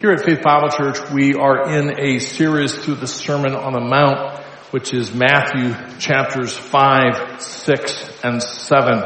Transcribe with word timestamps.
Here 0.00 0.12
at 0.12 0.24
Faith 0.24 0.42
Bible 0.42 0.68
Church, 0.68 1.10
we 1.10 1.34
are 1.34 1.76
in 1.76 1.98
a 1.98 2.20
series 2.20 2.72
through 2.72 2.94
the 2.94 3.08
Sermon 3.08 3.56
on 3.56 3.72
the 3.72 3.80
Mount, 3.80 4.38
which 4.70 4.94
is 4.94 5.12
Matthew 5.12 5.74
chapters 5.98 6.56
5, 6.56 7.42
6, 7.42 8.22
and 8.22 8.40
7. 8.40 9.02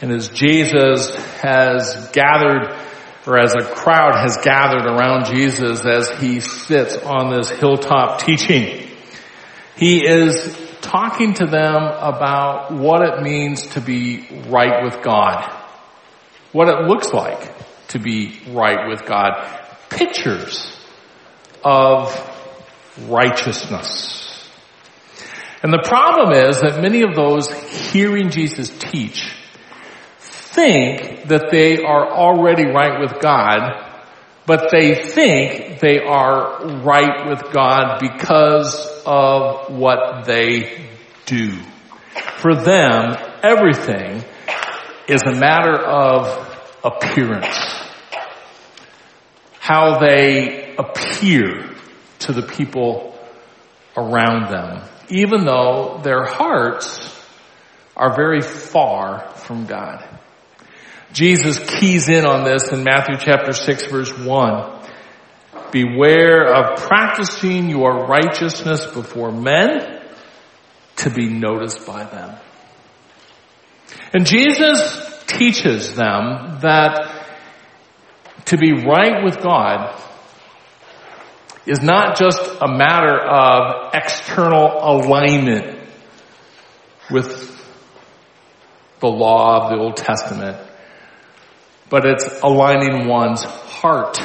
And 0.00 0.12
as 0.12 0.28
Jesus 0.28 1.16
has 1.40 2.10
gathered, 2.12 2.76
or 3.26 3.40
as 3.40 3.56
a 3.56 3.64
crowd 3.64 4.14
has 4.14 4.36
gathered 4.36 4.86
around 4.86 5.34
Jesus 5.34 5.84
as 5.84 6.08
he 6.20 6.38
sits 6.38 6.96
on 6.98 7.34
this 7.34 7.50
hilltop 7.50 8.20
teaching, 8.20 8.88
he 9.74 10.06
is 10.06 10.56
talking 10.80 11.34
to 11.34 11.46
them 11.46 11.82
about 11.82 12.70
what 12.70 13.02
it 13.02 13.24
means 13.24 13.66
to 13.70 13.80
be 13.80 14.28
right 14.46 14.84
with 14.84 15.02
God. 15.02 15.52
What 16.52 16.68
it 16.68 16.86
looks 16.86 17.12
like 17.12 17.88
to 17.88 17.98
be 17.98 18.38
right 18.46 18.88
with 18.88 19.04
God 19.04 19.64
pictures 19.90 20.76
of 21.64 22.14
righteousness. 23.06 24.48
And 25.62 25.72
the 25.72 25.82
problem 25.82 26.32
is 26.32 26.60
that 26.60 26.80
many 26.80 27.02
of 27.02 27.14
those 27.14 27.50
hearing 27.90 28.30
Jesus 28.30 28.70
teach 28.78 29.34
think 30.18 31.28
that 31.28 31.50
they 31.50 31.78
are 31.82 32.10
already 32.10 32.66
right 32.66 33.00
with 33.00 33.20
God, 33.20 33.84
but 34.46 34.70
they 34.70 34.94
think 34.94 35.80
they 35.80 35.98
are 35.98 36.80
right 36.82 37.28
with 37.28 37.52
God 37.52 37.98
because 38.00 39.02
of 39.04 39.70
what 39.74 40.24
they 40.26 40.88
do. 41.26 41.58
For 42.36 42.54
them, 42.54 43.16
everything 43.42 44.24
is 45.08 45.22
a 45.22 45.34
matter 45.34 45.76
of 45.76 46.44
appearance 46.84 47.87
how 49.68 49.98
they 49.98 50.74
appear 50.78 51.68
to 52.18 52.32
the 52.32 52.40
people 52.40 53.14
around 53.98 54.50
them, 54.50 54.82
even 55.10 55.44
though 55.44 56.00
their 56.02 56.24
hearts 56.24 57.14
are 57.94 58.16
very 58.16 58.40
far 58.40 59.28
from 59.34 59.66
God. 59.66 60.02
Jesus 61.12 61.58
keys 61.58 62.08
in 62.08 62.24
on 62.24 62.44
this 62.44 62.72
in 62.72 62.82
Matthew 62.82 63.16
chapter 63.18 63.52
6 63.52 63.86
verse 63.88 64.18
1. 64.18 64.80
Beware 65.70 66.46
of 66.46 66.78
practicing 66.78 67.68
your 67.68 68.06
righteousness 68.06 68.86
before 68.86 69.32
men 69.32 70.00
to 70.96 71.10
be 71.10 71.28
noticed 71.28 71.86
by 71.86 72.04
them. 72.04 72.38
And 74.14 74.24
Jesus 74.24 75.24
teaches 75.26 75.94
them 75.94 76.60
that 76.62 77.17
to 78.48 78.56
be 78.56 78.72
right 78.72 79.24
with 79.24 79.42
God 79.42 80.00
is 81.66 81.80
not 81.82 82.18
just 82.18 82.40
a 82.62 82.68
matter 82.68 83.18
of 83.18 83.92
external 83.92 84.78
alignment 84.82 85.78
with 87.10 87.54
the 89.00 89.06
law 89.06 89.62
of 89.62 89.70
the 89.70 89.76
Old 89.76 89.96
Testament, 89.96 90.56
but 91.90 92.06
it's 92.06 92.40
aligning 92.42 93.06
one's 93.06 93.42
heart 93.42 94.18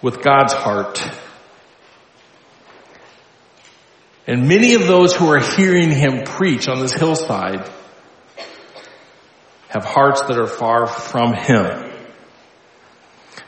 with 0.00 0.22
God's 0.22 0.52
heart. 0.52 1.00
And 4.26 4.48
many 4.48 4.74
of 4.74 4.86
those 4.86 5.12
who 5.14 5.26
are 5.28 5.40
hearing 5.40 5.90
him 5.90 6.24
preach 6.24 6.68
on 6.68 6.78
this 6.78 6.94
hillside 6.94 7.68
have 9.74 9.84
hearts 9.84 10.22
that 10.22 10.38
are 10.38 10.46
far 10.46 10.86
from 10.86 11.34
Him. 11.34 11.90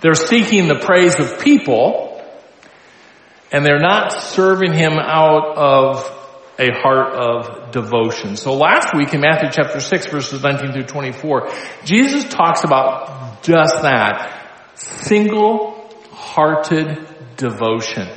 They're 0.01 0.15
seeking 0.15 0.67
the 0.67 0.81
praise 0.85 1.21
of 1.21 1.39
people 1.41 2.21
and 3.53 3.65
they're 3.65 3.79
not 3.79 4.13
serving 4.13 4.73
Him 4.73 4.95
out 4.99 5.57
of 5.57 6.13
a 6.59 6.73
heart 6.73 7.15
of 7.15 7.71
devotion. 7.71 8.35
So 8.37 8.55
last 8.55 8.93
week 8.95 9.15
in 9.15 9.21
Matthew 9.21 9.51
chapter 9.53 9.79
6 9.79 10.09
verses 10.09 10.43
19 10.43 10.73
through 10.73 10.87
24, 10.87 11.49
Jesus 11.85 12.25
talks 12.25 12.65
about 12.65 13.45
just 13.45 13.83
that. 13.83 14.33
Single-hearted 14.75 17.07
devotion. 17.37 18.09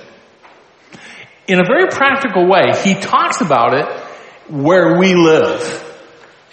In 1.47 1.59
a 1.59 1.65
very 1.65 1.89
practical 1.89 2.49
way, 2.49 2.71
He 2.83 2.95
talks 2.95 3.41
about 3.41 3.75
it 3.75 3.85
where 4.49 4.97
we 4.97 5.13
live 5.13 5.85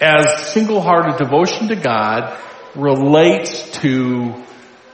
as 0.00 0.52
single-hearted 0.52 1.16
devotion 1.16 1.68
to 1.68 1.76
God 1.76 2.38
relates 2.74 3.70
to 3.80 4.44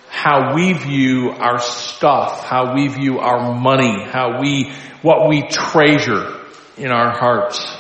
how 0.08 0.54
we 0.54 0.72
view 0.72 1.30
our 1.30 1.58
stuff, 1.58 2.44
how 2.44 2.74
we 2.74 2.88
view 2.88 3.18
our 3.18 3.54
money, 3.54 4.04
how 4.04 4.40
we, 4.40 4.72
what 5.00 5.28
we 5.28 5.42
treasure 5.48 6.40
in 6.76 6.90
our 6.90 7.16
hearts. 7.16 7.78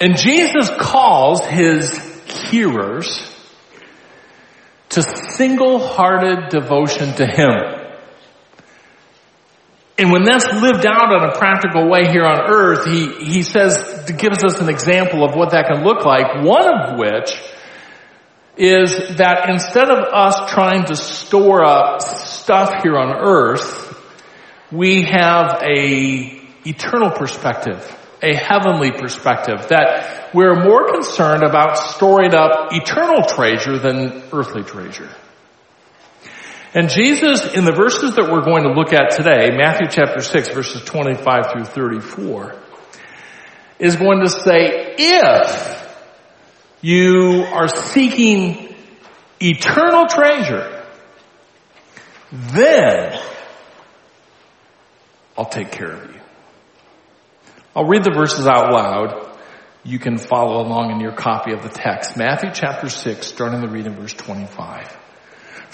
And 0.00 0.16
Jesus 0.16 0.70
calls 0.78 1.44
his 1.44 1.98
hearers 2.50 3.34
to 4.90 5.02
single-hearted 5.32 6.48
devotion 6.50 7.12
to 7.14 7.26
Him. 7.26 7.77
And 9.98 10.12
when 10.12 10.22
that's 10.22 10.46
lived 10.46 10.86
out 10.86 11.12
in 11.12 11.28
a 11.28 11.36
practical 11.36 11.90
way 11.90 12.06
here 12.08 12.24
on 12.24 12.48
earth, 12.48 12.86
he, 12.86 13.24
he 13.24 13.42
says, 13.42 14.08
gives 14.16 14.44
us 14.44 14.60
an 14.60 14.68
example 14.68 15.24
of 15.24 15.34
what 15.34 15.50
that 15.50 15.66
can 15.66 15.82
look 15.84 16.04
like, 16.04 16.44
one 16.44 16.72
of 16.72 16.98
which 16.98 17.36
is 18.56 19.16
that 19.16 19.50
instead 19.50 19.90
of 19.90 19.98
us 20.12 20.52
trying 20.52 20.84
to 20.84 20.96
store 20.96 21.64
up 21.64 22.00
stuff 22.00 22.82
here 22.82 22.96
on 22.96 23.10
earth, 23.10 23.86
we 24.70 25.02
have 25.02 25.62
a 25.62 26.42
eternal 26.64 27.10
perspective, 27.10 27.80
a 28.22 28.34
heavenly 28.34 28.92
perspective, 28.92 29.68
that 29.68 30.34
we're 30.34 30.64
more 30.64 30.92
concerned 30.92 31.42
about 31.42 31.76
storing 31.76 32.34
up 32.34 32.72
eternal 32.72 33.22
treasure 33.24 33.78
than 33.78 34.22
earthly 34.32 34.62
treasure. 34.62 35.08
And 36.74 36.90
Jesus, 36.90 37.54
in 37.54 37.64
the 37.64 37.72
verses 37.72 38.16
that 38.16 38.30
we're 38.30 38.44
going 38.44 38.64
to 38.64 38.72
look 38.72 38.92
at 38.92 39.16
today, 39.16 39.56
Matthew 39.56 39.88
chapter 39.90 40.20
6 40.20 40.50
verses 40.50 40.84
25 40.84 41.52
through 41.52 41.64
34, 41.64 42.56
is 43.78 43.96
going 43.96 44.20
to 44.20 44.28
say, 44.28 44.94
if 44.98 45.96
you 46.82 47.44
are 47.52 47.68
seeking 47.68 48.74
eternal 49.40 50.06
treasure, 50.06 50.84
then 52.30 53.18
I'll 55.36 55.48
take 55.48 55.70
care 55.70 55.92
of 55.92 56.14
you. 56.14 56.20
I'll 57.74 57.86
read 57.86 58.04
the 58.04 58.12
verses 58.12 58.46
out 58.46 58.72
loud. 58.72 59.38
You 59.84 59.98
can 59.98 60.18
follow 60.18 60.60
along 60.60 60.90
in 60.90 61.00
your 61.00 61.12
copy 61.12 61.52
of 61.52 61.62
the 61.62 61.68
text. 61.68 62.16
Matthew 62.16 62.50
chapter 62.52 62.88
6, 62.90 63.26
starting 63.26 63.60
the 63.60 63.68
reading 63.68 63.94
verse 63.94 64.12
25. 64.12 65.07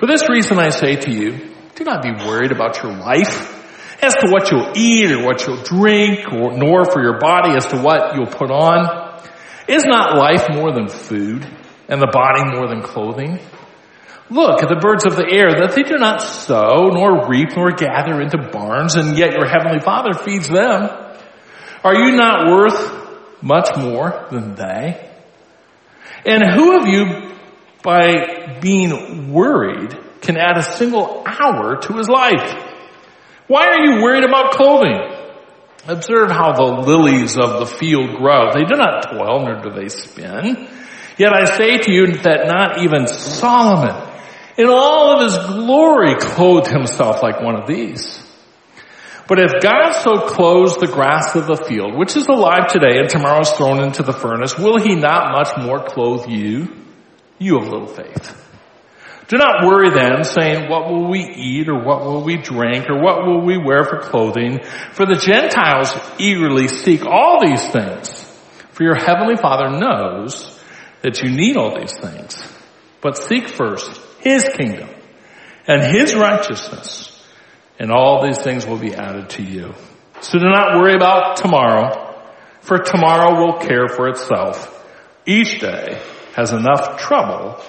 For 0.04 0.08
this 0.08 0.28
reason 0.28 0.58
I 0.58 0.68
say 0.68 0.96
to 0.96 1.10
you, 1.10 1.48
do 1.76 1.84
not 1.84 2.02
be 2.02 2.12
worried 2.12 2.52
about 2.52 2.82
your 2.82 2.92
life 2.92 4.04
as 4.04 4.12
to 4.12 4.28
what 4.28 4.50
you'll 4.50 4.76
eat 4.76 5.10
or 5.10 5.24
what 5.24 5.46
you'll 5.46 5.62
drink 5.62 6.30
or 6.30 6.52
nor 6.52 6.84
for 6.84 7.02
your 7.02 7.18
body 7.18 7.56
as 7.56 7.64
to 7.68 7.80
what 7.80 8.14
you'll 8.14 8.26
put 8.26 8.50
on. 8.50 9.22
Is 9.66 9.82
not 9.86 10.18
life 10.18 10.44
more 10.52 10.74
than 10.74 10.88
food 10.90 11.48
and 11.88 12.02
the 12.02 12.10
body 12.12 12.54
more 12.54 12.68
than 12.68 12.82
clothing? 12.82 13.38
Look 14.28 14.62
at 14.62 14.68
the 14.68 14.76
birds 14.76 15.06
of 15.06 15.16
the 15.16 15.26
air 15.26 15.52
that 15.52 15.74
they 15.74 15.84
do 15.84 15.96
not 15.96 16.20
sow 16.20 16.90
nor 16.92 17.26
reap 17.26 17.56
nor 17.56 17.70
gather 17.70 18.20
into 18.20 18.36
barns 18.52 18.96
and 18.96 19.16
yet 19.16 19.32
your 19.32 19.48
heavenly 19.48 19.80
father 19.80 20.12
feeds 20.12 20.48
them. 20.48 20.82
Are 21.82 21.94
you 21.96 22.14
not 22.14 22.50
worth 22.50 23.42
much 23.42 23.74
more 23.78 24.26
than 24.30 24.54
they? 24.54 25.10
And 26.26 26.42
who 26.44 26.78
of 26.78 26.88
you 26.88 27.33
by 27.84 28.58
being 28.60 29.32
worried 29.32 29.94
can 30.22 30.38
add 30.38 30.56
a 30.56 30.62
single 30.62 31.22
hour 31.26 31.76
to 31.82 31.92
his 31.98 32.08
life. 32.08 32.72
Why 33.46 33.68
are 33.68 33.84
you 33.84 34.02
worried 34.02 34.24
about 34.24 34.52
clothing? 34.52 34.98
Observe 35.86 36.30
how 36.30 36.52
the 36.52 36.62
lilies 36.62 37.36
of 37.36 37.60
the 37.60 37.66
field 37.66 38.16
grow. 38.16 38.50
They 38.52 38.64
do 38.64 38.74
not 38.74 39.10
toil, 39.10 39.44
nor 39.44 39.60
do 39.60 39.70
they 39.70 39.90
spin. 39.90 40.66
Yet 41.18 41.32
I 41.34 41.44
say 41.56 41.76
to 41.76 41.92
you 41.92 42.06
that 42.22 42.46
not 42.46 42.82
even 42.82 43.06
Solomon, 43.06 43.94
in 44.56 44.66
all 44.66 45.16
of 45.16 45.30
his 45.30 45.36
glory, 45.46 46.16
clothed 46.16 46.68
himself 46.68 47.22
like 47.22 47.42
one 47.42 47.60
of 47.60 47.66
these. 47.66 48.20
But 49.28 49.38
if 49.38 49.62
God 49.62 49.92
so 49.92 50.26
clothes 50.26 50.78
the 50.78 50.86
grass 50.86 51.36
of 51.36 51.46
the 51.46 51.56
field, 51.56 51.98
which 51.98 52.16
is 52.16 52.26
alive 52.28 52.68
today 52.68 52.98
and 52.98 53.10
tomorrow 53.10 53.40
is 53.40 53.50
thrown 53.50 53.82
into 53.82 54.02
the 54.02 54.12
furnace, 54.12 54.58
will 54.58 54.78
he 54.78 54.96
not 54.96 55.32
much 55.32 55.62
more 55.62 55.84
clothe 55.84 56.28
you? 56.28 56.83
You 57.38 57.60
have 57.60 57.68
little 57.68 57.86
faith. 57.86 58.40
Do 59.28 59.38
not 59.38 59.66
worry 59.66 59.90
then, 59.90 60.24
saying, 60.24 60.68
what 60.68 60.90
will 60.90 61.08
we 61.08 61.20
eat, 61.20 61.68
or 61.68 61.82
what 61.82 62.04
will 62.04 62.22
we 62.22 62.36
drink, 62.36 62.90
or 62.90 63.00
what 63.00 63.26
will 63.26 63.40
we 63.40 63.56
wear 63.56 63.84
for 63.84 64.00
clothing? 64.00 64.60
For 64.92 65.06
the 65.06 65.16
Gentiles 65.16 65.96
eagerly 66.18 66.68
seek 66.68 67.06
all 67.06 67.40
these 67.40 67.66
things. 67.70 68.22
For 68.72 68.82
your 68.82 68.96
heavenly 68.96 69.36
Father 69.36 69.70
knows 69.70 70.60
that 71.02 71.22
you 71.22 71.30
need 71.30 71.56
all 71.56 71.78
these 71.78 71.96
things. 71.98 72.42
But 73.00 73.16
seek 73.16 73.48
first 73.48 74.00
His 74.20 74.44
kingdom 74.56 74.90
and 75.66 75.82
His 75.82 76.14
righteousness 76.14 77.14
and 77.78 77.90
all 77.90 78.24
these 78.24 78.38
things 78.38 78.66
will 78.66 78.78
be 78.78 78.94
added 78.94 79.30
to 79.30 79.42
you. 79.42 79.74
So 80.20 80.38
do 80.38 80.46
not 80.46 80.78
worry 80.78 80.94
about 80.94 81.36
tomorrow, 81.36 82.22
for 82.60 82.78
tomorrow 82.78 83.40
will 83.40 83.58
care 83.58 83.88
for 83.88 84.08
itself. 84.08 84.70
Each 85.26 85.60
day 85.60 86.00
has 86.34 86.52
enough 86.52 86.98
trouble 86.98 87.60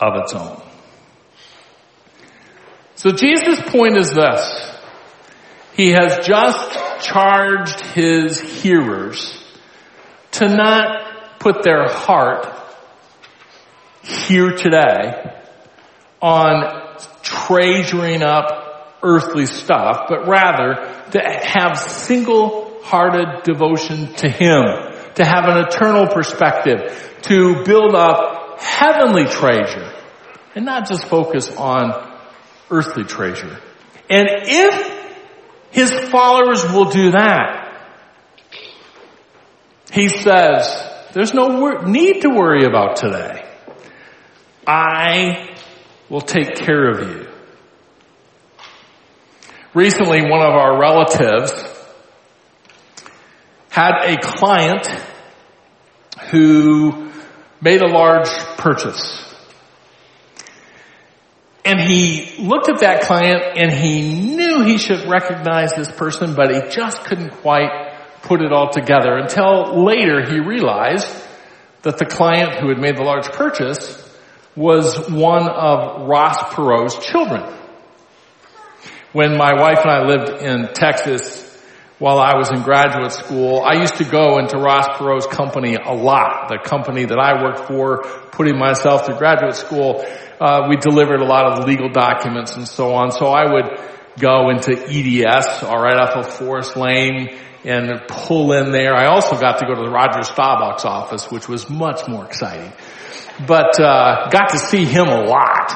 of 0.00 0.22
its 0.22 0.34
own. 0.34 0.60
So 2.96 3.12
Jesus' 3.12 3.60
point 3.70 3.96
is 3.96 4.10
this. 4.12 4.72
He 5.74 5.90
has 5.90 6.26
just 6.26 7.04
charged 7.04 7.80
his 7.80 8.40
hearers 8.40 9.42
to 10.32 10.48
not 10.48 11.38
put 11.38 11.62
their 11.62 11.86
heart 11.88 12.46
here 14.02 14.52
today 14.52 15.34
on 16.20 16.98
treasuring 17.22 18.22
up 18.22 18.98
earthly 19.02 19.46
stuff, 19.46 20.06
but 20.08 20.26
rather 20.26 20.74
to 21.12 21.20
have 21.20 21.78
single-hearted 21.78 23.42
devotion 23.44 24.12
to 24.14 24.28
Him, 24.28 24.62
to 25.16 25.24
have 25.24 25.44
an 25.44 25.64
eternal 25.66 26.06
perspective, 26.06 27.18
to 27.22 27.64
build 27.64 27.94
up 27.94 28.60
heavenly 28.60 29.24
treasure, 29.26 29.92
and 30.54 30.64
not 30.64 30.88
just 30.88 31.04
focus 31.04 31.54
on 31.56 32.18
earthly 32.70 33.04
treasure. 33.04 33.60
And 34.08 34.28
if 34.28 34.96
his 35.76 35.90
followers 35.90 36.64
will 36.72 36.86
do 36.86 37.10
that. 37.10 37.64
He 39.92 40.08
says, 40.08 40.90
there's 41.12 41.34
no 41.34 41.60
wor- 41.60 41.84
need 41.84 42.22
to 42.22 42.30
worry 42.30 42.64
about 42.64 42.96
today. 42.96 43.46
I 44.66 45.54
will 46.08 46.22
take 46.22 46.56
care 46.56 46.90
of 46.90 47.00
you. 47.10 47.28
Recently, 49.74 50.22
one 50.22 50.40
of 50.40 50.54
our 50.54 50.80
relatives 50.80 51.52
had 53.76 54.06
a 54.06 54.16
client 54.16 54.88
who 56.30 57.10
made 57.60 57.82
a 57.82 57.86
large 57.86 58.30
purchase. 58.56 59.22
And 61.62 61.78
he 61.78 62.36
looked 62.38 62.70
at 62.70 62.80
that 62.80 63.02
client 63.02 63.42
and 63.54 63.70
he 63.70 64.34
knew 64.34 64.64
he 64.64 64.78
should 64.78 65.06
recognize 65.06 65.74
this 65.74 65.92
person, 65.92 66.34
but 66.34 66.50
he 66.54 66.70
just 66.70 67.04
couldn't 67.04 67.32
quite 67.42 67.92
put 68.22 68.40
it 68.40 68.50
all 68.50 68.70
together 68.70 69.14
until 69.18 69.84
later 69.84 70.24
he 70.24 70.40
realized 70.40 71.06
that 71.82 71.98
the 71.98 72.06
client 72.06 72.58
who 72.58 72.68
had 72.68 72.78
made 72.78 72.96
the 72.96 73.02
large 73.02 73.30
purchase 73.30 74.02
was 74.56 75.10
one 75.10 75.50
of 75.50 76.08
Ross 76.08 76.54
Perot's 76.54 77.04
children. 77.04 77.42
When 79.12 79.36
my 79.36 79.52
wife 79.52 79.80
and 79.82 79.90
I 79.90 80.06
lived 80.06 80.42
in 80.42 80.72
Texas 80.72 81.45
while 81.98 82.18
I 82.18 82.36
was 82.36 82.50
in 82.52 82.62
graduate 82.62 83.12
school, 83.12 83.62
I 83.62 83.80
used 83.80 83.96
to 83.96 84.04
go 84.04 84.38
into 84.38 84.58
Ross 84.58 84.98
Perot's 84.98 85.26
company 85.26 85.76
a 85.76 85.94
lot, 85.94 86.48
the 86.48 86.58
company 86.58 87.06
that 87.06 87.18
I 87.18 87.42
worked 87.42 87.68
for, 87.68 88.02
putting 88.32 88.58
myself 88.58 89.06
through 89.06 89.16
graduate 89.16 89.54
school 89.54 90.04
uh, 90.40 90.66
we 90.68 90.76
delivered 90.76 91.20
a 91.20 91.24
lot 91.24 91.46
of 91.46 91.66
legal 91.66 91.88
documents 91.88 92.56
and 92.56 92.68
so 92.68 92.94
on. 92.94 93.10
So 93.10 93.26
I 93.26 93.50
would 93.50 93.80
go 94.18 94.50
into 94.50 94.72
EDS, 94.72 95.62
all 95.62 95.80
right, 95.80 95.96
off 95.96 96.16
of 96.16 96.34
Forest 96.34 96.76
Lane 96.76 97.38
and 97.64 98.02
pull 98.08 98.52
in 98.52 98.70
there. 98.70 98.94
I 98.94 99.06
also 99.06 99.38
got 99.38 99.58
to 99.58 99.66
go 99.66 99.74
to 99.74 99.82
the 99.82 99.90
Roger 99.90 100.20
Staubach's 100.20 100.84
office, 100.84 101.30
which 101.30 101.48
was 101.48 101.68
much 101.68 102.06
more 102.06 102.24
exciting. 102.24 102.72
But, 103.46 103.80
uh, 103.80 104.28
got 104.30 104.50
to 104.50 104.58
see 104.58 104.84
him 104.84 105.08
a 105.08 105.24
lot. 105.24 105.72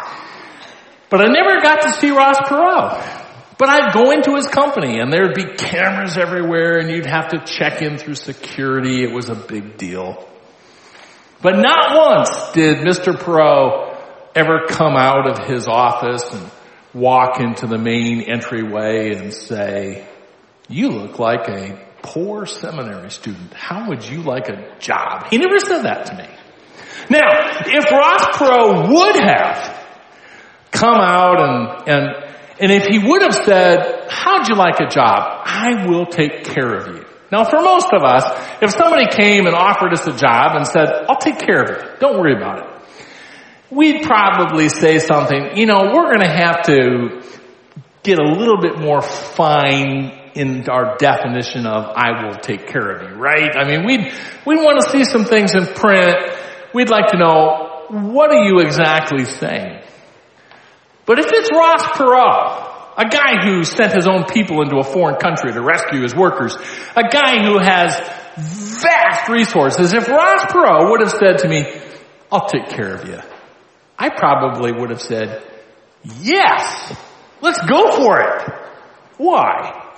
But 1.11 1.21
I 1.23 1.33
never 1.33 1.61
got 1.61 1.83
to 1.83 1.93
see 1.95 2.11
Ross 2.11 2.39
Perot. 2.39 3.20
But 3.61 3.69
I'd 3.69 3.93
go 3.93 4.11
into 4.11 4.37
his 4.37 4.47
company 4.47 5.01
and 5.01 5.13
there'd 5.13 5.35
be 5.35 5.45
cameras 5.45 6.17
everywhere 6.17 6.79
and 6.79 6.91
you'd 6.91 7.05
have 7.05 7.29
to 7.29 7.45
check 7.45 7.83
in 7.83 7.99
through 7.99 8.15
security. 8.15 9.05
It 9.05 9.13
was 9.13 9.29
a 9.29 9.35
big 9.35 9.77
deal. 9.77 10.27
But 11.43 11.57
not 11.57 11.95
once 11.95 12.53
did 12.55 12.79
Mr. 12.79 13.13
Perot 13.13 13.99
ever 14.35 14.67
come 14.67 14.97
out 14.97 15.29
of 15.29 15.47
his 15.47 15.69
office 15.69 16.33
and 16.33 16.51
walk 16.95 17.39
into 17.39 17.67
the 17.67 17.77
main 17.77 18.23
entryway 18.23 19.15
and 19.15 19.35
say, 19.35 20.09
you 20.67 20.89
look 20.89 21.19
like 21.19 21.47
a 21.51 21.87
poor 22.01 22.47
seminary 22.47 23.11
student. 23.11 23.53
How 23.53 23.91
would 23.91 24.09
you 24.09 24.23
like 24.23 24.49
a 24.49 24.75
job? 24.79 25.27
He 25.29 25.37
never 25.37 25.61
said 25.61 25.83
that 25.83 26.07
to 26.07 26.15
me. 26.17 26.29
Now, 27.11 27.29
if 27.67 27.91
Ross 27.91 28.25
Perot 28.39 28.89
would 28.89 29.17
have 29.23 29.77
come 30.71 30.97
out 30.97 31.43
and, 31.43 31.89
and, 31.91 32.30
and 32.61 32.71
if 32.71 32.87
he 32.87 32.99
would 32.99 33.23
have 33.23 33.35
said, 33.35 34.07
how'd 34.11 34.49
you 34.49 34.55
like 34.55 34.81
a 34.81 34.89
job? 34.89 35.43
I 35.45 35.87
will 35.87 36.07
take 36.07 36.45
care 36.45 36.75
of 36.75 36.87
you. 36.89 37.05
Now 37.33 37.45
for 37.45 37.61
most 37.63 37.89
of 37.93 38.03
us, 38.03 38.25
if 38.61 38.71
somebody 38.71 39.07
came 39.11 39.47
and 39.47 39.55
offered 39.55 39.93
us 39.93 40.07
a 40.07 40.17
job 40.17 40.57
and 40.57 40.67
said, 40.67 40.89
I'll 41.09 41.19
take 41.19 41.39
care 41.39 41.63
of 41.63 41.71
it. 41.71 42.01
Don't 42.01 42.19
worry 42.19 42.37
about 42.37 42.59
it 42.59 42.81
we'd 43.71 44.03
probably 44.03 44.69
say 44.69 44.99
something, 44.99 45.57
you 45.57 45.67
know, 45.67 45.91
we're 45.93 46.07
going 46.07 46.21
to 46.21 46.29
have 46.29 46.63
to 46.63 47.23
get 48.03 48.19
a 48.19 48.25
little 48.25 48.61
bit 48.61 48.79
more 48.79 49.01
fine 49.01 50.19
in 50.35 50.69
our 50.69 50.97
definition 50.97 51.67
of 51.67 51.85
I 51.85 52.25
will 52.25 52.35
take 52.35 52.67
care 52.67 52.91
of 52.91 53.11
you, 53.11 53.17
right? 53.17 53.57
I 53.57 53.65
mean, 53.65 53.85
we'd, 53.87 54.13
we'd 54.47 54.63
want 54.63 54.81
to 54.83 54.91
see 54.91 55.05
some 55.05 55.25
things 55.25 55.55
in 55.55 55.67
print. 55.67 56.17
We'd 56.73 56.89
like 56.89 57.09
to 57.09 57.19
know, 57.19 57.87
what 57.91 58.33
are 58.33 58.45
you 58.45 58.61
exactly 58.61 59.25
saying? 59.25 59.80
But 61.11 61.19
if 61.19 61.27
it's 61.33 61.51
Ross 61.51 61.83
Perot, 61.99 62.95
a 62.97 63.09
guy 63.09 63.45
who 63.45 63.65
sent 63.65 63.93
his 63.93 64.07
own 64.07 64.27
people 64.27 64.63
into 64.63 64.77
a 64.77 64.85
foreign 64.85 65.17
country 65.17 65.53
to 65.53 65.61
rescue 65.61 66.03
his 66.03 66.15
workers, 66.15 66.57
a 66.95 67.03
guy 67.03 67.43
who 67.43 67.59
has 67.59 67.99
vast 68.81 69.29
resources, 69.29 69.93
if 69.93 70.07
Ross 70.07 70.45
Perot 70.45 70.89
would 70.89 71.01
have 71.01 71.11
said 71.11 71.39
to 71.39 71.49
me, 71.49 71.65
I'll 72.31 72.47
take 72.47 72.69
care 72.69 72.95
of 72.95 73.09
you. 73.09 73.19
I 73.99 74.11
probably 74.11 74.71
would 74.71 74.91
have 74.91 75.01
said, 75.01 75.43
yes, 76.21 76.97
let's 77.41 77.61
go 77.67 77.91
for 77.97 78.21
it. 78.21 78.53
Why? 79.17 79.91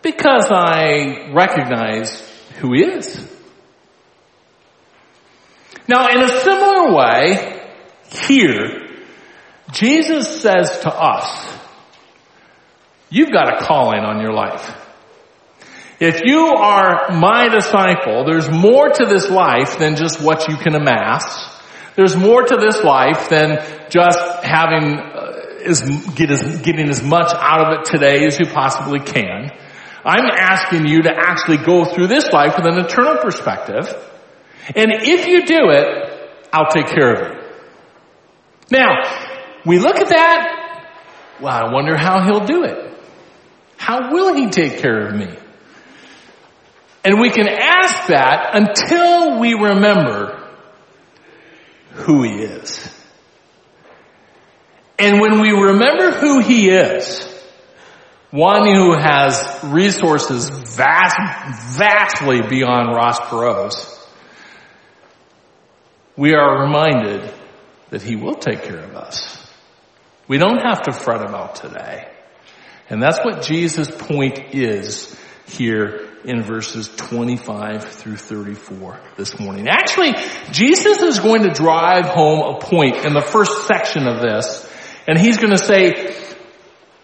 Because 0.00 0.50
I 0.50 1.30
recognize 1.34 2.22
who 2.56 2.72
he 2.72 2.84
is. 2.84 3.36
Now 5.86 6.08
in 6.08 6.22
a 6.22 6.28
similar 6.40 6.96
way, 6.96 7.60
here, 8.08 8.83
Jesus 9.74 10.40
says 10.40 10.80
to 10.80 10.94
us, 10.94 11.58
you've 13.10 13.32
got 13.32 13.60
a 13.60 13.64
calling 13.64 14.00
on 14.00 14.20
your 14.20 14.32
life. 14.32 14.72
If 15.98 16.22
you 16.24 16.46
are 16.46 17.10
my 17.10 17.48
disciple, 17.48 18.24
there's 18.24 18.50
more 18.50 18.88
to 18.88 19.04
this 19.06 19.28
life 19.30 19.78
than 19.78 19.96
just 19.96 20.22
what 20.22 20.48
you 20.48 20.56
can 20.56 20.74
amass. 20.74 21.50
There's 21.96 22.16
more 22.16 22.42
to 22.42 22.56
this 22.56 22.82
life 22.82 23.28
than 23.28 23.64
just 23.90 24.44
having 24.44 24.98
uh, 24.98 26.10
get 26.14 26.30
as, 26.30 26.60
getting 26.62 26.88
as 26.88 27.02
much 27.02 27.32
out 27.32 27.66
of 27.66 27.80
it 27.80 27.84
today 27.86 28.26
as 28.26 28.38
you 28.38 28.46
possibly 28.46 29.00
can. 29.00 29.50
I'm 30.04 30.30
asking 30.30 30.86
you 30.86 31.02
to 31.02 31.10
actually 31.10 31.58
go 31.58 31.84
through 31.84 32.08
this 32.08 32.30
life 32.32 32.56
with 32.56 32.66
an 32.66 32.78
eternal 32.78 33.16
perspective. 33.22 33.88
And 34.76 34.92
if 34.92 35.26
you 35.26 35.46
do 35.46 35.70
it, 35.70 36.30
I'll 36.52 36.70
take 36.70 36.86
care 36.86 37.12
of 37.12 37.32
you. 37.32 37.40
Now, 38.70 39.33
we 39.64 39.78
look 39.78 39.96
at 39.96 40.08
that. 40.08 40.90
Well, 41.40 41.52
I 41.52 41.72
wonder 41.72 41.96
how 41.96 42.22
he'll 42.24 42.44
do 42.44 42.64
it. 42.64 42.92
How 43.76 44.12
will 44.12 44.34
he 44.34 44.50
take 44.50 44.78
care 44.78 45.08
of 45.08 45.14
me? 45.14 45.34
And 47.04 47.20
we 47.20 47.30
can 47.30 47.48
ask 47.48 48.08
that 48.08 48.50
until 48.54 49.38
we 49.38 49.52
remember 49.54 50.48
who 51.92 52.22
he 52.22 52.36
is. 52.36 52.90
And 54.98 55.20
when 55.20 55.40
we 55.40 55.50
remember 55.50 56.12
who 56.12 56.40
he 56.40 56.70
is, 56.70 57.28
one 58.30 58.66
who 58.66 58.92
has 58.92 59.60
resources 59.64 60.48
vast, 60.48 61.76
vastly 61.76 62.40
beyond 62.42 62.94
Ross 62.94 63.20
Perot's, 63.20 63.90
we 66.16 66.34
are 66.34 66.62
reminded 66.62 67.32
that 67.90 68.02
he 68.02 68.16
will 68.16 68.34
take 68.34 68.62
care 68.62 68.78
of 68.78 68.96
us. 68.96 69.43
We 70.28 70.38
don't 70.38 70.58
have 70.58 70.82
to 70.82 70.92
fret 70.92 71.22
about 71.22 71.56
today. 71.56 72.08
And 72.88 73.02
that's 73.02 73.18
what 73.24 73.42
Jesus' 73.42 73.90
point 73.90 74.54
is 74.54 75.14
here 75.46 76.10
in 76.24 76.42
verses 76.42 76.88
25 76.96 77.84
through 77.84 78.16
34 78.16 79.00
this 79.16 79.38
morning. 79.38 79.68
Actually, 79.68 80.14
Jesus 80.50 81.00
is 81.02 81.20
going 81.20 81.42
to 81.42 81.50
drive 81.50 82.06
home 82.06 82.56
a 82.56 82.58
point 82.58 83.04
in 83.04 83.12
the 83.12 83.20
first 83.20 83.66
section 83.66 84.06
of 84.06 84.20
this, 84.20 84.70
and 85.06 85.18
he's 85.18 85.36
going 85.36 85.50
to 85.50 85.58
say, 85.58 86.14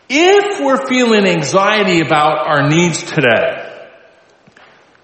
if 0.08 0.60
we're 0.60 0.86
feeling 0.88 1.26
anxiety 1.26 2.00
about 2.00 2.46
our 2.46 2.68
needs 2.68 3.02
today, 3.02 3.66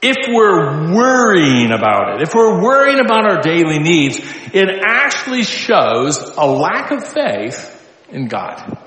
if 0.03 0.17
we're 0.29 0.95
worrying 0.95 1.73
about 1.73 2.17
it, 2.17 2.23
if 2.23 2.35
we're 2.35 2.63
worrying 2.63 3.01
about 3.01 3.29
our 3.29 3.41
daily 3.41 3.79
needs, 3.79 4.19
it 4.53 4.83
actually 4.87 5.43
shows 5.43 6.19
a 6.37 6.47
lack 6.47 6.91
of 6.91 7.07
faith 7.07 7.76
in 8.11 8.29
God. 8.29 8.79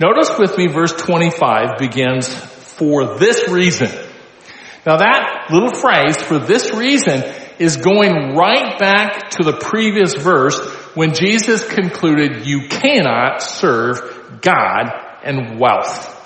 Notice 0.00 0.38
with 0.38 0.56
me 0.56 0.68
verse 0.68 0.92
25 0.92 1.78
begins 1.78 2.28
for 2.28 3.18
this 3.18 3.48
reason. 3.48 3.88
Now 4.86 4.98
that 4.98 5.48
little 5.50 5.74
phrase, 5.74 6.16
for 6.16 6.38
this 6.38 6.72
reason, 6.72 7.22
is 7.58 7.76
going 7.76 8.36
right 8.36 8.78
back 8.78 9.30
to 9.30 9.42
the 9.42 9.58
previous 9.58 10.14
verse 10.14 10.58
when 10.94 11.14
Jesus 11.14 11.66
concluded 11.68 12.46
you 12.46 12.68
cannot 12.68 13.42
serve 13.42 14.40
God 14.40 14.90
and 15.24 15.58
wealth. 15.58 16.17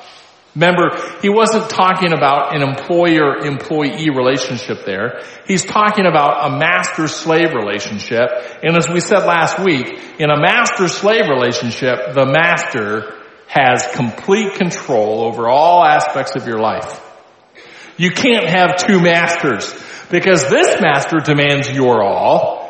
Remember, 0.55 0.91
he 1.23 1.31
wasn't 1.31 1.71
talking 1.71 2.13
about 2.13 2.55
an 2.55 2.63
employer-employee 2.63 4.11
relationship 4.11 4.85
there. 4.85 5.23
He's 5.47 5.65
talking 5.65 6.05
about 6.05 6.53
a 6.53 6.59
master-slave 6.59 7.55
relationship. 7.55 8.29
And 8.63 8.77
as 8.77 8.87
we 8.87 9.01
said 9.01 9.25
last 9.25 9.59
week, 9.59 9.87
in 10.19 10.29
a 10.29 10.39
master-slave 10.39 11.29
relationship, 11.29 12.13
the 12.13 12.27
master 12.27 13.19
has 13.49 13.87
complete 13.95 14.55
control 14.55 15.25
over 15.25 15.49
all 15.49 15.85
aspects 15.87 16.37
of 16.37 16.47
your 16.47 16.59
life. 16.59 17.01
You 17.97 18.11
can't 18.11 18.47
have 18.47 18.77
two 18.77 19.01
masters 19.01 19.73
because 20.11 20.51
this 20.51 20.81
master 20.83 21.19
demands 21.19 21.71
your 21.71 22.03
all 22.03 22.61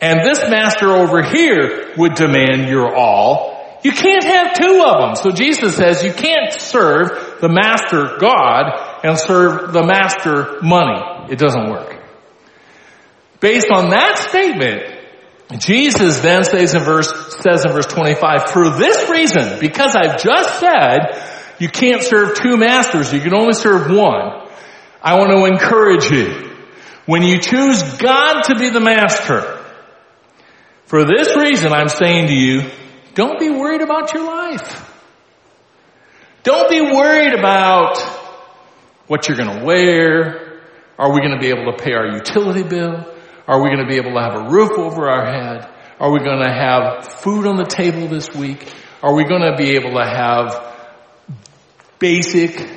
and 0.00 0.20
this 0.24 0.40
master 0.48 0.88
over 0.88 1.22
here 1.22 1.92
would 1.96 2.14
demand 2.14 2.68
your 2.68 2.94
all 2.94 3.58
you 3.82 3.92
can't 3.92 4.24
have 4.24 4.54
two 4.54 4.84
of 4.84 5.00
them. 5.00 5.14
So 5.14 5.30
Jesus 5.30 5.76
says 5.76 6.02
you 6.02 6.12
can't 6.12 6.52
serve 6.52 7.27
the 7.40 7.48
master 7.48 8.18
God 8.18 9.00
and 9.04 9.18
serve 9.18 9.72
the 9.72 9.84
master 9.84 10.60
money. 10.62 11.32
It 11.32 11.38
doesn't 11.38 11.70
work. 11.70 11.94
Based 13.40 13.68
on 13.72 13.90
that 13.90 14.18
statement, 14.18 14.98
Jesus 15.60 16.20
then 16.20 16.44
says 16.44 16.74
in 16.74 16.82
verse, 16.82 17.36
says 17.40 17.64
in 17.64 17.72
verse 17.72 17.86
25, 17.86 18.50
for 18.50 18.70
this 18.70 19.08
reason, 19.08 19.60
because 19.60 19.94
I've 19.96 20.22
just 20.22 20.60
said 20.60 21.56
you 21.58 21.68
can't 21.68 22.02
serve 22.02 22.36
two 22.36 22.56
masters, 22.56 23.12
you 23.12 23.20
can 23.20 23.34
only 23.34 23.54
serve 23.54 23.90
one, 23.90 24.48
I 25.02 25.18
want 25.18 25.30
to 25.30 25.44
encourage 25.44 26.10
you. 26.10 26.56
When 27.06 27.22
you 27.22 27.40
choose 27.40 27.82
God 27.94 28.42
to 28.44 28.56
be 28.56 28.68
the 28.68 28.80
master, 28.80 29.64
for 30.86 31.04
this 31.04 31.36
reason 31.36 31.72
I'm 31.72 31.88
saying 31.88 32.26
to 32.26 32.34
you, 32.34 32.70
don't 33.14 33.38
be 33.38 33.48
worried 33.50 33.80
about 33.80 34.12
your 34.12 34.24
life. 34.24 34.87
Don't 36.42 36.70
be 36.70 36.80
worried 36.80 37.34
about 37.34 37.98
what 39.06 39.28
you're 39.28 39.36
going 39.36 39.58
to 39.58 39.64
wear. 39.64 40.60
Are 40.98 41.12
we 41.12 41.20
going 41.20 41.32
to 41.32 41.40
be 41.40 41.48
able 41.48 41.72
to 41.72 41.82
pay 41.82 41.92
our 41.92 42.06
utility 42.06 42.62
bill? 42.62 43.04
Are 43.46 43.62
we 43.62 43.70
going 43.70 43.82
to 43.82 43.88
be 43.88 43.96
able 43.96 44.12
to 44.12 44.20
have 44.20 44.34
a 44.34 44.50
roof 44.50 44.72
over 44.78 45.08
our 45.08 45.26
head? 45.26 45.68
Are 45.98 46.12
we 46.12 46.20
going 46.20 46.42
to 46.42 46.52
have 46.52 47.08
food 47.20 47.46
on 47.46 47.56
the 47.56 47.64
table 47.64 48.06
this 48.08 48.32
week? 48.34 48.72
Are 49.02 49.14
we 49.14 49.24
going 49.24 49.42
to 49.42 49.56
be 49.56 49.76
able 49.76 49.92
to 49.92 50.04
have 50.04 50.76
basic 51.98 52.68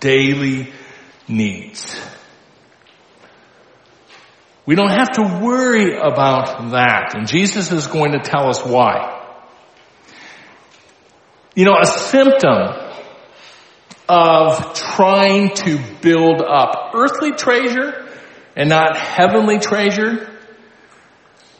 daily 0.00 0.72
needs? 1.28 2.00
We 4.64 4.74
don't 4.76 4.90
have 4.90 5.10
to 5.12 5.40
worry 5.42 5.96
about 5.96 6.70
that. 6.70 7.14
And 7.14 7.26
Jesus 7.26 7.72
is 7.72 7.88
going 7.88 8.12
to 8.12 8.20
tell 8.20 8.48
us 8.48 8.64
why. 8.64 9.18
You 11.54 11.64
know, 11.64 11.76
a 11.78 11.86
symptom 11.86 12.81
of 14.14 14.74
trying 14.74 15.54
to 15.54 15.78
build 16.02 16.42
up 16.42 16.90
earthly 16.94 17.32
treasure 17.32 18.06
and 18.54 18.68
not 18.68 18.94
heavenly 18.94 19.58
treasure 19.58 20.38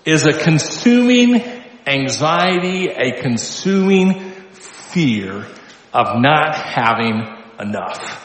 is 0.05 0.27
a 0.27 0.35
consuming 0.35 1.43
anxiety, 1.87 2.89
a 2.89 3.23
consuming 3.23 4.21
fear 4.51 5.47
of 5.95 6.21
not 6.21 6.55
having 6.55 7.23
enough. 7.59 8.19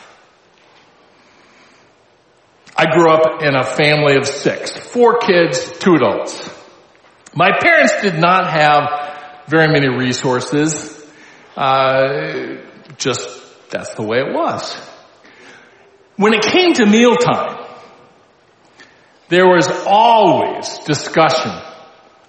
I 2.75 2.93
grew 2.93 3.09
up 3.09 3.41
in 3.41 3.55
a 3.55 3.63
family 3.63 4.17
of 4.17 4.27
six, 4.27 4.77
four 4.77 5.19
kids, 5.19 5.71
two 5.79 5.95
adults. 5.95 6.53
My 7.33 7.51
parents 7.61 8.01
did 8.01 8.19
not 8.19 8.51
have 8.51 9.45
very 9.47 9.67
many 9.67 9.87
resources. 9.87 11.01
Uh, 11.55 12.57
just 12.97 13.46
that's 13.69 13.93
the 13.95 14.03
way 14.03 14.19
it 14.19 14.33
was. 14.33 14.75
When 16.15 16.33
it 16.33 16.41
came 16.41 16.73
to 16.73 16.85
mealtime, 16.85 17.65
there 19.29 19.45
was 19.45 19.67
always 19.85 20.79
discussion 20.79 21.51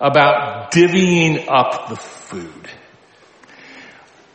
about 0.01 0.73
divvying 0.73 1.47
up 1.49 1.89
the 1.89 1.97
food. 1.97 2.69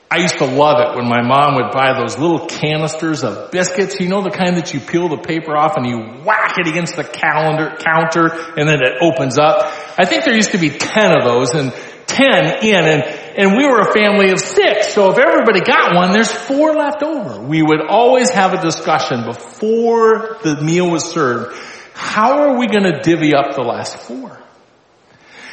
I 0.09 0.17
used 0.17 0.37
to 0.37 0.45
love 0.45 0.77
it 0.79 0.95
when 0.95 1.09
my 1.09 1.23
mom 1.23 1.55
would 1.55 1.71
buy 1.71 1.99
those 1.99 2.19
little 2.19 2.45
canisters 2.45 3.23
of 3.23 3.49
biscuits. 3.49 3.99
You 3.99 4.09
know 4.09 4.21
the 4.21 4.29
kind 4.29 4.57
that 4.57 4.71
you 4.71 4.79
peel 4.79 5.09
the 5.09 5.17
paper 5.17 5.57
off 5.57 5.75
and 5.75 5.87
you 5.87 6.23
whack 6.23 6.55
it 6.59 6.67
against 6.67 6.95
the 6.95 7.03
calendar 7.03 7.75
counter 7.79 8.27
and 8.55 8.69
then 8.69 8.79
it 8.83 9.01
opens 9.01 9.39
up. 9.39 9.73
I 9.97 10.05
think 10.05 10.23
there 10.23 10.35
used 10.35 10.51
to 10.51 10.59
be 10.59 10.69
ten 10.69 11.17
of 11.17 11.23
those 11.23 11.55
and 11.55 11.73
ten 12.05 12.63
in 12.63 12.85
and 12.85 13.22
and 13.35 13.57
we 13.57 13.65
were 13.65 13.81
a 13.81 13.93
family 13.93 14.31
of 14.31 14.39
six, 14.39 14.93
so 14.93 15.11
if 15.11 15.17
everybody 15.17 15.61
got 15.61 15.95
one, 15.95 16.13
there's 16.13 16.31
four 16.31 16.73
left 16.73 17.03
over. 17.03 17.41
We 17.41 17.61
would 17.61 17.81
always 17.81 18.29
have 18.31 18.53
a 18.53 18.61
discussion 18.61 19.25
before 19.25 20.37
the 20.43 20.61
meal 20.61 20.89
was 20.89 21.11
served. 21.11 21.57
How 21.93 22.43
are 22.43 22.57
we 22.57 22.67
going 22.67 22.83
to 22.83 23.01
divvy 23.01 23.33
up 23.33 23.55
the 23.55 23.61
last 23.61 23.97
four? 23.97 24.39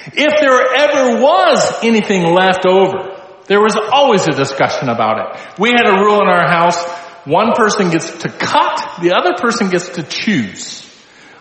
If 0.06 0.40
there 0.40 0.74
ever 0.74 1.22
was 1.22 1.84
anything 1.84 2.24
left 2.24 2.66
over, 2.66 3.16
there 3.46 3.60
was 3.60 3.76
always 3.92 4.26
a 4.26 4.32
discussion 4.32 4.88
about 4.88 5.18
it. 5.18 5.58
We 5.58 5.70
had 5.70 5.86
a 5.86 6.00
rule 6.00 6.20
in 6.20 6.28
our 6.28 6.48
house, 6.48 6.82
one 7.24 7.52
person 7.52 7.90
gets 7.90 8.22
to 8.22 8.28
cut, 8.28 9.00
the 9.02 9.12
other 9.12 9.34
person 9.36 9.68
gets 9.68 9.90
to 9.90 10.02
choose. 10.02 10.86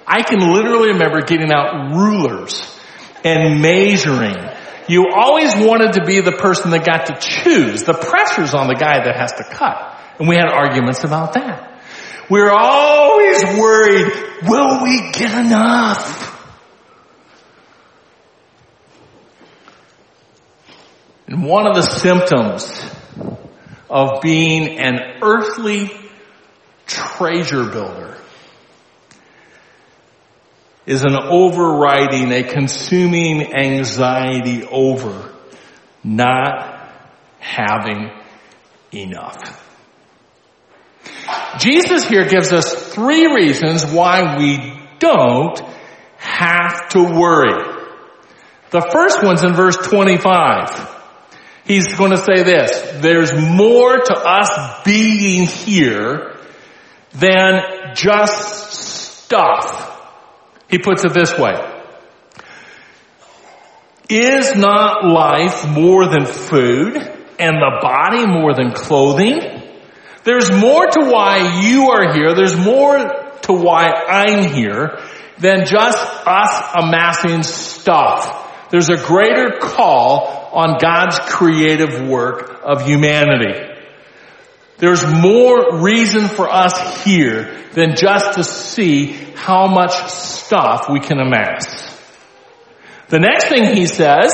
I 0.05 0.23
can 0.23 0.39
literally 0.39 0.89
remember 0.89 1.21
getting 1.21 1.51
out 1.51 1.93
rulers 1.93 2.79
and 3.23 3.61
measuring 3.61 4.35
you 4.89 5.11
always 5.15 5.55
wanted 5.55 5.93
to 5.93 6.03
be 6.03 6.19
the 6.19 6.31
person 6.31 6.71
that 6.71 6.83
got 6.83 7.05
to 7.05 7.17
choose. 7.19 7.83
The 7.83 7.93
pressure's 7.93 8.55
on 8.55 8.67
the 8.67 8.73
guy 8.73 9.03
that 9.05 9.15
has 9.15 9.33
to 9.33 9.43
cut. 9.43 9.95
And 10.17 10.27
we 10.27 10.35
had 10.35 10.47
arguments 10.47 11.03
about 11.03 11.33
that. 11.33 11.83
We 12.27 12.39
we're 12.39 12.51
always 12.51 13.43
worried, 13.43 14.11
will 14.47 14.83
we 14.83 15.11
get 15.11 15.45
enough? 15.45 16.25
And 21.27 21.43
one 21.43 21.67
of 21.67 21.75
the 21.75 21.83
symptoms 21.83 22.83
of 23.91 24.21
being 24.21 24.79
an 24.79 25.19
earthly 25.21 25.91
treasure 26.87 27.65
builder 27.65 28.17
is 30.89 31.03
an 31.03 31.15
overriding, 31.15 32.31
a 32.31 32.41
consuming 32.41 33.53
anxiety 33.53 34.63
over 34.63 35.31
not 36.03 36.91
having 37.37 38.09
enough. 38.91 39.63
Jesus 41.59 42.05
here 42.05 42.27
gives 42.27 42.51
us 42.51 42.91
three 42.91 43.31
reasons 43.31 43.85
why 43.85 44.39
we 44.39 44.81
don't 44.97 45.61
have 46.17 46.89
to 46.89 47.03
worry. 47.03 47.85
The 48.71 48.81
first 48.91 49.23
one's 49.23 49.43
in 49.43 49.53
verse 49.53 49.77
25. 49.77 50.97
He's 51.65 51.95
going 51.95 52.11
to 52.11 52.17
say 52.17 52.41
this, 52.41 52.99
there's 52.99 53.31
more 53.35 53.95
to 53.95 54.13
us 54.15 54.81
being 54.83 55.45
here 55.45 56.35
than 57.11 57.93
just 57.93 58.71
stuff. 59.25 59.97
He 60.69 60.77
puts 60.77 61.03
it 61.05 61.13
this 61.13 61.37
way. 61.37 61.55
Is 64.09 64.55
not 64.55 65.05
life 65.05 65.67
more 65.67 66.07
than 66.07 66.25
food 66.25 66.95
and 66.97 67.55
the 67.57 67.79
body 67.81 68.25
more 68.25 68.53
than 68.53 68.71
clothing? 68.71 69.39
There's 70.23 70.51
more 70.51 70.85
to 70.85 71.09
why 71.11 71.61
you 71.61 71.91
are 71.91 72.13
here. 72.13 72.35
There's 72.35 72.57
more 72.57 72.97
to 73.43 73.53
why 73.53 73.91
I'm 73.91 74.51
here 74.53 74.99
than 75.37 75.65
just 75.65 75.97
us 76.27 76.75
amassing 76.75 77.43
stuff. 77.43 78.69
There's 78.69 78.89
a 78.89 78.97
greater 78.97 79.57
call 79.59 80.49
on 80.53 80.77
God's 80.79 81.19
creative 81.19 82.07
work 82.07 82.61
of 82.63 82.85
humanity. 82.85 83.68
There's 84.79 85.05
more 85.05 85.81
reason 85.81 86.27
for 86.27 86.49
us 86.49 87.03
here 87.03 87.63
than 87.73 87.95
just 87.95 88.33
to 88.33 88.43
see 88.43 89.07
how 89.35 89.67
much 89.67 89.93
stuff 90.09 90.87
we 90.89 90.99
can 90.99 91.19
amass. 91.19 91.85
The 93.09 93.19
next 93.19 93.49
thing 93.49 93.75
he 93.75 93.85
says 93.85 94.33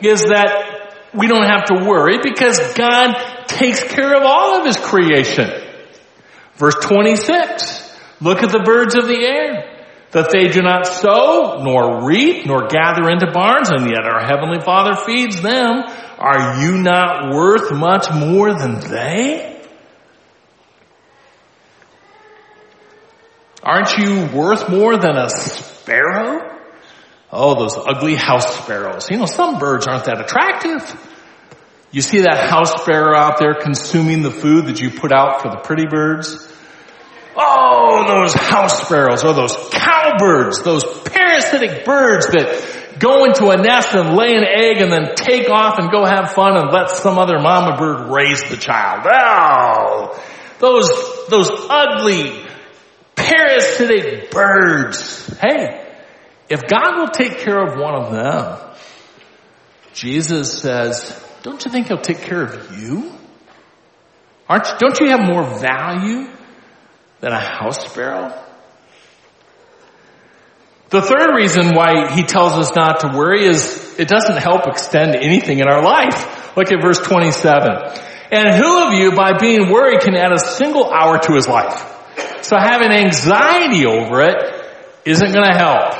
is 0.00 0.22
that 0.24 1.10
we 1.12 1.26
don't 1.26 1.46
have 1.46 1.64
to 1.66 1.84
worry 1.84 2.18
because 2.22 2.74
God 2.74 3.14
takes 3.48 3.82
care 3.82 4.14
of 4.16 4.22
all 4.22 4.60
of 4.60 4.66
his 4.66 4.76
creation. 4.76 5.50
Verse 6.54 6.76
26. 6.82 7.88
Look 8.20 8.42
at 8.42 8.50
the 8.50 8.62
birds 8.62 8.94
of 8.94 9.08
the 9.08 9.24
air 9.24 9.86
that 10.12 10.30
they 10.30 10.48
do 10.48 10.62
not 10.62 10.86
sow, 10.86 11.62
nor 11.62 12.06
reap, 12.06 12.46
nor 12.46 12.66
gather 12.66 13.08
into 13.08 13.30
barns, 13.32 13.70
and 13.70 13.88
yet 13.88 14.04
our 14.04 14.24
heavenly 14.24 14.60
Father 14.60 14.94
feeds 14.94 15.40
them. 15.40 15.82
Are 16.18 16.62
you 16.62 16.76
not 16.78 17.32
worth 17.32 17.72
much 17.72 18.10
more 18.12 18.52
than 18.54 18.80
they? 18.80 19.59
Aren't 23.62 23.98
you 23.98 24.26
worth 24.26 24.68
more 24.68 24.96
than 24.96 25.16
a 25.16 25.28
sparrow? 25.28 26.58
Oh, 27.32 27.54
those 27.54 27.76
ugly 27.76 28.14
house 28.14 28.56
sparrows. 28.56 29.08
You 29.10 29.18
know, 29.18 29.26
some 29.26 29.58
birds 29.58 29.86
aren't 29.86 30.06
that 30.06 30.20
attractive. 30.20 31.08
You 31.92 32.02
see 32.02 32.20
that 32.20 32.48
house 32.48 32.82
sparrow 32.82 33.16
out 33.16 33.38
there 33.38 33.54
consuming 33.54 34.22
the 34.22 34.30
food 34.30 34.66
that 34.66 34.80
you 34.80 34.90
put 34.90 35.12
out 35.12 35.42
for 35.42 35.50
the 35.50 35.58
pretty 35.58 35.86
birds? 35.86 36.48
Oh, 37.36 38.04
those 38.08 38.34
house 38.34 38.86
sparrows 38.86 39.24
or 39.24 39.34
those 39.34 39.54
cowbirds, 39.70 40.62
those 40.62 40.84
parasitic 40.84 41.84
birds 41.84 42.26
that 42.28 42.98
go 42.98 43.24
into 43.24 43.48
a 43.48 43.56
nest 43.56 43.94
and 43.94 44.16
lay 44.16 44.34
an 44.34 44.44
egg 44.44 44.78
and 44.78 44.92
then 44.92 45.14
take 45.14 45.48
off 45.48 45.78
and 45.78 45.90
go 45.90 46.04
have 46.04 46.32
fun 46.32 46.56
and 46.56 46.70
let 46.70 46.90
some 46.90 47.18
other 47.18 47.38
mama 47.38 47.76
bird 47.76 48.10
raise 48.10 48.42
the 48.48 48.56
child. 48.56 49.06
Oh, 49.10 50.22
those, 50.58 51.28
those 51.28 51.48
ugly 51.70 52.49
parasitic 53.26 54.30
birds. 54.30 55.38
Hey, 55.38 55.86
if 56.48 56.66
God 56.66 56.98
will 56.98 57.08
take 57.08 57.38
care 57.38 57.60
of 57.60 57.78
one 57.78 57.94
of 57.94 58.12
them, 58.12 58.58
Jesus 59.92 60.60
says, 60.60 61.16
don't 61.42 61.64
you 61.64 61.70
think 61.70 61.88
he'll 61.88 61.98
take 61.98 62.22
care 62.22 62.42
of 62.42 62.78
you? 62.78 63.12
Aren't, 64.48 64.78
don't 64.78 64.98
you 65.00 65.10
have 65.10 65.20
more 65.20 65.44
value 65.60 66.28
than 67.20 67.32
a 67.32 67.38
house 67.38 67.88
sparrow? 67.88 68.36
The 70.90 71.02
third 71.02 71.36
reason 71.36 71.76
why 71.76 72.12
he 72.16 72.24
tells 72.24 72.54
us 72.54 72.74
not 72.74 73.00
to 73.00 73.16
worry 73.16 73.44
is 73.44 73.94
it 73.96 74.08
doesn't 74.08 74.38
help 74.38 74.66
extend 74.66 75.14
anything 75.14 75.60
in 75.60 75.68
our 75.68 75.84
life. 75.84 76.56
Look 76.56 76.72
at 76.72 76.82
verse 76.82 76.98
27. 76.98 77.70
And 78.32 78.48
who 78.56 78.86
of 78.86 78.94
you 78.94 79.12
by 79.12 79.38
being 79.38 79.70
worried 79.70 80.00
can 80.00 80.16
add 80.16 80.32
a 80.32 80.38
single 80.38 80.90
hour 80.90 81.18
to 81.18 81.34
his 81.34 81.46
life? 81.46 81.89
So 82.42 82.56
having 82.58 82.90
anxiety 82.90 83.86
over 83.86 84.22
it 84.22 84.66
isn't 85.04 85.32
going 85.32 85.46
to 85.46 85.56
help. 85.56 85.94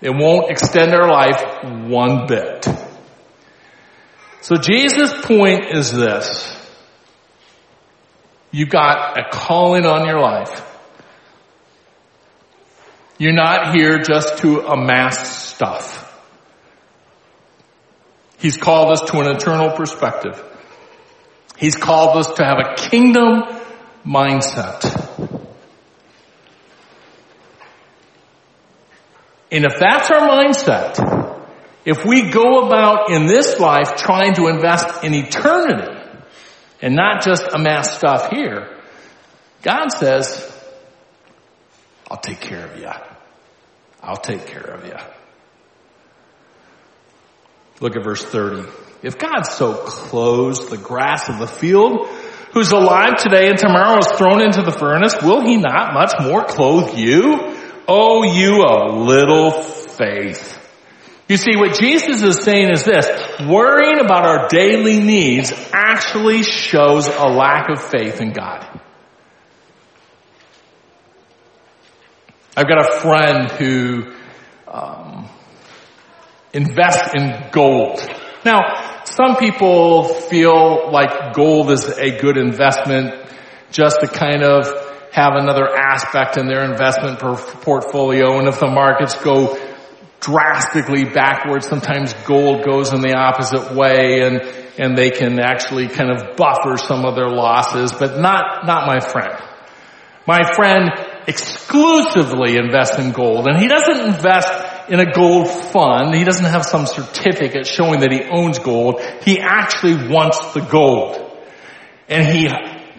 It 0.00 0.10
won't 0.10 0.50
extend 0.50 0.94
our 0.94 1.08
life 1.08 1.42
one 1.88 2.26
bit. 2.26 2.66
So 4.42 4.56
Jesus' 4.56 5.12
point 5.22 5.66
is 5.72 5.92
this. 5.92 6.52
You've 8.52 8.70
got 8.70 9.18
a 9.18 9.28
calling 9.30 9.86
on 9.86 10.06
your 10.06 10.20
life. 10.20 10.62
You're 13.18 13.32
not 13.32 13.74
here 13.74 13.98
just 13.98 14.38
to 14.38 14.60
amass 14.66 15.46
stuff. 15.46 16.02
He's 18.38 18.56
called 18.56 18.92
us 18.92 19.00
to 19.10 19.18
an 19.20 19.34
eternal 19.34 19.70
perspective. 19.70 20.42
He's 21.56 21.74
called 21.74 22.16
us 22.18 22.34
to 22.34 22.44
have 22.44 22.58
a 22.58 22.74
kingdom 22.74 23.42
mindset. 24.06 25.05
And 29.56 29.64
if 29.64 29.78
that's 29.78 30.10
our 30.10 30.28
mindset, 30.28 30.98
if 31.86 32.04
we 32.04 32.30
go 32.30 32.66
about 32.66 33.10
in 33.10 33.24
this 33.24 33.58
life 33.58 33.96
trying 33.96 34.34
to 34.34 34.48
invest 34.48 35.02
in 35.02 35.14
eternity 35.14 35.98
and 36.82 36.94
not 36.94 37.22
just 37.22 37.42
amass 37.54 37.96
stuff 37.96 38.28
here, 38.30 38.78
God 39.62 39.88
says, 39.88 40.52
I'll 42.10 42.18
take 42.18 42.42
care 42.42 42.66
of 42.66 42.78
you. 42.78 42.90
I'll 44.02 44.16
take 44.16 44.46
care 44.46 44.74
of 44.74 44.84
you. 44.84 44.96
Look 47.80 47.96
at 47.96 48.04
verse 48.04 48.22
30. 48.22 48.68
If 49.02 49.16
God 49.16 49.44
so 49.44 49.72
clothes 49.72 50.68
the 50.68 50.76
grass 50.76 51.30
of 51.30 51.38
the 51.38 51.46
field, 51.46 52.06
who's 52.52 52.72
alive 52.72 53.16
today 53.16 53.48
and 53.48 53.56
tomorrow 53.56 54.00
is 54.00 54.08
thrown 54.18 54.42
into 54.42 54.60
the 54.60 54.70
furnace, 54.70 55.16
will 55.22 55.40
he 55.40 55.56
not 55.56 55.94
much 55.94 56.12
more 56.20 56.44
clothe 56.44 56.98
you? 56.98 57.55
Oh, 57.88 58.24
you 58.24 58.64
of 58.64 59.06
little 59.06 59.50
faith. 59.50 60.54
You 61.28 61.36
see, 61.36 61.56
what 61.56 61.78
Jesus 61.78 62.22
is 62.22 62.42
saying 62.42 62.70
is 62.70 62.84
this, 62.84 63.06
worrying 63.48 63.98
about 63.98 64.24
our 64.24 64.48
daily 64.48 65.00
needs 65.00 65.52
actually 65.72 66.44
shows 66.44 67.08
a 67.08 67.26
lack 67.26 67.68
of 67.68 67.82
faith 67.82 68.20
in 68.20 68.32
God. 68.32 68.80
I've 72.56 72.68
got 72.68 72.88
a 72.88 73.00
friend 73.00 73.50
who 73.50 74.14
um, 74.68 75.28
invests 76.52 77.12
in 77.14 77.50
gold. 77.50 78.00
Now, 78.44 79.02
some 79.04 79.36
people 79.36 80.04
feel 80.04 80.90
like 80.90 81.34
gold 81.34 81.70
is 81.70 81.86
a 81.98 82.18
good 82.18 82.36
investment 82.36 83.14
just 83.72 84.00
to 84.00 84.06
kind 84.06 84.42
of 84.42 84.85
have 85.16 85.32
another 85.34 85.66
aspect 85.74 86.36
in 86.36 86.46
their 86.46 86.70
investment 86.70 87.18
portfolio. 87.18 88.38
And 88.38 88.48
if 88.48 88.60
the 88.60 88.66
markets 88.66 89.16
go 89.24 89.58
drastically 90.20 91.06
backwards, 91.06 91.66
sometimes 91.66 92.12
gold 92.26 92.66
goes 92.66 92.92
in 92.92 93.00
the 93.00 93.14
opposite 93.16 93.74
way 93.74 94.20
and, 94.20 94.42
and 94.76 94.94
they 94.94 95.10
can 95.10 95.40
actually 95.40 95.88
kind 95.88 96.10
of 96.10 96.36
buffer 96.36 96.76
some 96.76 97.06
of 97.06 97.14
their 97.14 97.30
losses, 97.30 97.92
but 97.92 98.20
not, 98.20 98.66
not 98.66 98.86
my 98.86 99.00
friend. 99.00 99.42
My 100.26 100.52
friend 100.52 100.90
exclusively 101.26 102.58
invests 102.58 102.98
in 102.98 103.12
gold 103.12 103.46
and 103.48 103.56
he 103.56 103.68
doesn't 103.68 104.16
invest 104.16 104.90
in 104.90 105.00
a 105.00 105.10
gold 105.10 105.48
fund. 105.48 106.14
He 106.14 106.24
doesn't 106.24 106.44
have 106.44 106.66
some 106.66 106.84
certificate 106.84 107.66
showing 107.66 108.00
that 108.00 108.12
he 108.12 108.22
owns 108.22 108.58
gold. 108.58 109.00
He 109.22 109.40
actually 109.40 110.10
wants 110.10 110.52
the 110.52 110.60
gold. 110.60 111.22
And 112.06 112.26
he 112.26 112.48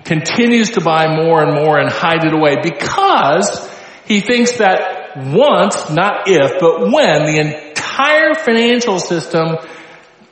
continues 0.07 0.71
to 0.71 0.81
buy 0.81 1.07
more 1.13 1.43
and 1.43 1.53
more 1.53 1.77
and 1.77 1.89
hide 1.89 2.23
it 2.25 2.33
away 2.33 2.55
because 2.63 3.69
he 4.05 4.21
thinks 4.21 4.57
that 4.57 5.17
once, 5.17 5.89
not 5.89 6.27
if, 6.27 6.59
but 6.59 6.91
when 6.91 7.25
the 7.25 7.37
entire 7.39 8.33
financial 8.33 8.99
system 8.99 9.57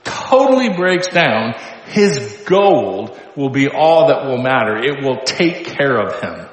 totally 0.03 0.69
breaks 0.69 1.09
down, 1.09 1.55
his 1.85 2.43
gold 2.47 3.19
will 3.35 3.49
be 3.49 3.67
all 3.67 4.07
that 4.07 4.25
will 4.25 4.41
matter. 4.41 4.77
It 4.77 5.03
will 5.03 5.21
take 5.25 5.65
care 5.65 5.99
of 5.99 6.21
him. 6.21 6.47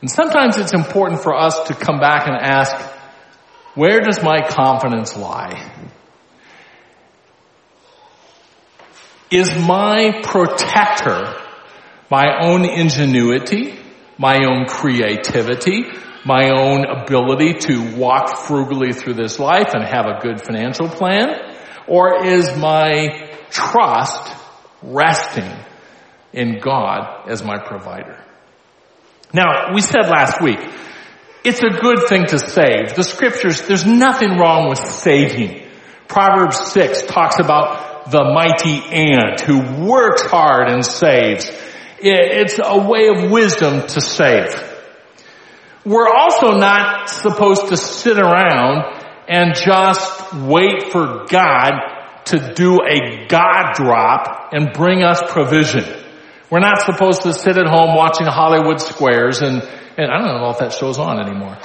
And 0.00 0.10
sometimes 0.10 0.56
it's 0.56 0.72
important 0.72 1.22
for 1.22 1.34
us 1.34 1.64
to 1.64 1.74
come 1.74 1.98
back 1.98 2.26
and 2.26 2.36
ask, 2.36 2.74
where 3.74 4.00
does 4.00 4.22
my 4.22 4.40
confidence 4.40 5.16
lie? 5.16 5.72
Is 9.30 9.54
my 9.56 10.20
protector 10.22 11.36
my 12.10 12.40
own 12.42 12.64
ingenuity, 12.64 13.78
my 14.18 14.40
own 14.44 14.66
creativity, 14.66 15.84
my 16.24 16.50
own 16.50 16.84
ability 16.84 17.54
to 17.54 17.96
walk 17.96 18.36
frugally 18.38 18.92
through 18.92 19.14
this 19.14 19.38
life 19.38 19.72
and 19.72 19.84
have 19.84 20.06
a 20.06 20.18
good 20.20 20.42
financial 20.42 20.88
plan? 20.88 21.28
Or 21.86 22.26
is 22.26 22.56
my 22.56 23.30
trust 23.50 24.34
resting 24.82 25.50
in 26.32 26.58
God 26.58 27.28
as 27.28 27.42
my 27.42 27.58
provider? 27.58 28.22
Now, 29.32 29.72
we 29.72 29.80
said 29.80 30.08
last 30.08 30.42
week, 30.42 30.58
it's 31.44 31.60
a 31.60 31.80
good 31.80 32.08
thing 32.08 32.26
to 32.26 32.38
save. 32.38 32.94
The 32.96 33.04
scriptures, 33.04 33.62
there's 33.62 33.86
nothing 33.86 34.36
wrong 34.36 34.68
with 34.68 34.78
saving. 34.78 35.68
Proverbs 36.08 36.72
6 36.72 37.06
talks 37.06 37.38
about 37.38 37.89
the 38.10 38.24
mighty 38.24 38.80
ant 38.92 39.40
who 39.40 39.86
works 39.86 40.22
hard 40.22 40.70
and 40.70 40.84
saves. 40.84 41.50
It's 41.98 42.58
a 42.62 42.88
way 42.88 43.08
of 43.08 43.30
wisdom 43.30 43.86
to 43.86 44.00
save. 44.00 44.54
We're 45.84 46.08
also 46.08 46.52
not 46.52 47.08
supposed 47.08 47.68
to 47.68 47.76
sit 47.76 48.18
around 48.18 48.84
and 49.28 49.54
just 49.54 50.34
wait 50.34 50.92
for 50.92 51.26
God 51.28 51.72
to 52.26 52.52
do 52.54 52.78
a 52.86 53.26
God 53.28 53.74
drop 53.74 54.52
and 54.52 54.72
bring 54.72 55.02
us 55.02 55.20
provision. 55.28 55.84
We're 56.50 56.60
not 56.60 56.80
supposed 56.80 57.22
to 57.22 57.32
sit 57.32 57.56
at 57.56 57.66
home 57.66 57.94
watching 57.94 58.26
Hollywood 58.26 58.80
Squares 58.80 59.40
and, 59.40 59.62
and 59.96 60.10
I 60.10 60.18
don't 60.18 60.40
know 60.40 60.50
if 60.50 60.58
that 60.58 60.72
show's 60.72 60.98
on 60.98 61.20
anymore. 61.20 61.56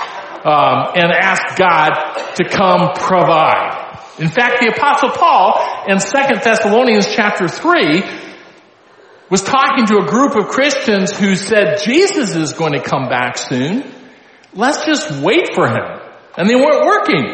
Um, 0.45 0.91
and 0.95 1.12
ask 1.12 1.58
God 1.58 2.36
to 2.36 2.47
come 2.47 2.93
provide. 2.93 3.85
In 4.19 4.30
fact, 4.30 4.62
the 4.62 4.73
apostle 4.75 5.10
Paul 5.12 5.86
in 5.88 5.99
2 5.99 6.08
Thessalonians 6.43 7.13
chapter 7.13 7.47
3 7.47 8.04
was 9.30 9.41
talking 9.41 9.86
to 9.88 9.97
a 9.97 10.06
group 10.06 10.36
of 10.36 10.47
Christians 10.47 11.17
who 11.17 11.36
said 11.36 11.80
Jesus 11.84 12.36
is 12.36 12.54
going 12.54 12.73
to 12.73 12.82
come 12.82 13.10
back 13.10 13.38
soon. 13.38 13.84
Let's 14.54 14.86
just 14.86 15.21
wait 15.21 15.54
for 15.54 15.67
him. 15.67 15.99
And 16.38 16.49
they 16.49 16.56
weren't 16.56 16.86
working. 16.86 17.25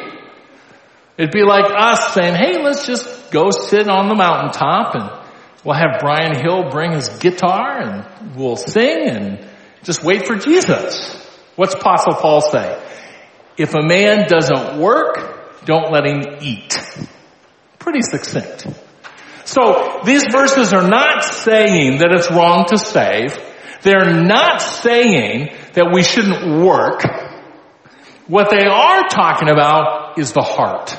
It'd 1.17 1.31
be 1.31 1.43
like 1.43 1.65
us 1.75 2.13
saying, 2.13 2.35
hey, 2.35 2.63
let's 2.63 2.87
just 2.87 3.31
go 3.31 3.51
sit 3.51 3.87
on 3.87 4.07
the 4.07 4.15
mountaintop 4.15 4.95
and 4.95 5.21
We'll 5.63 5.75
have 5.75 5.99
Brian 5.99 6.35
Hill 6.35 6.69
bring 6.71 6.93
his 6.93 7.07
guitar 7.09 7.79
and 7.79 8.35
we'll 8.35 8.55
sing 8.55 9.07
and, 9.07 9.47
Just 9.83 10.03
wait 10.03 10.25
for 10.25 10.35
Jesus. 10.35 11.15
What's 11.55 11.75
Apostle 11.75 12.15
Paul 12.15 12.41
say? 12.41 12.81
If 13.57 13.75
a 13.75 13.81
man 13.81 14.27
doesn't 14.27 14.79
work, 14.79 15.40
don't 15.65 15.91
let 15.91 16.05
him 16.05 16.21
eat. 16.41 16.79
Pretty 17.79 18.01
succinct. 18.01 18.67
So 19.45 20.01
these 20.05 20.23
verses 20.31 20.73
are 20.73 20.87
not 20.87 21.23
saying 21.23 21.99
that 21.99 22.11
it's 22.11 22.31
wrong 22.31 22.65
to 22.69 22.77
save. 22.77 23.37
They're 23.81 24.23
not 24.23 24.61
saying 24.61 25.55
that 25.73 25.91
we 25.93 26.03
shouldn't 26.03 26.63
work. 26.63 27.03
What 28.27 28.49
they 28.49 28.65
are 28.65 29.07
talking 29.09 29.49
about 29.49 30.19
is 30.19 30.33
the 30.33 30.41
heart. 30.41 30.91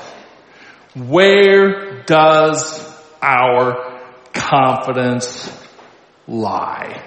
Where 0.94 2.02
does 2.02 2.86
our 3.22 4.00
confidence 4.34 5.50
lie? 6.26 7.02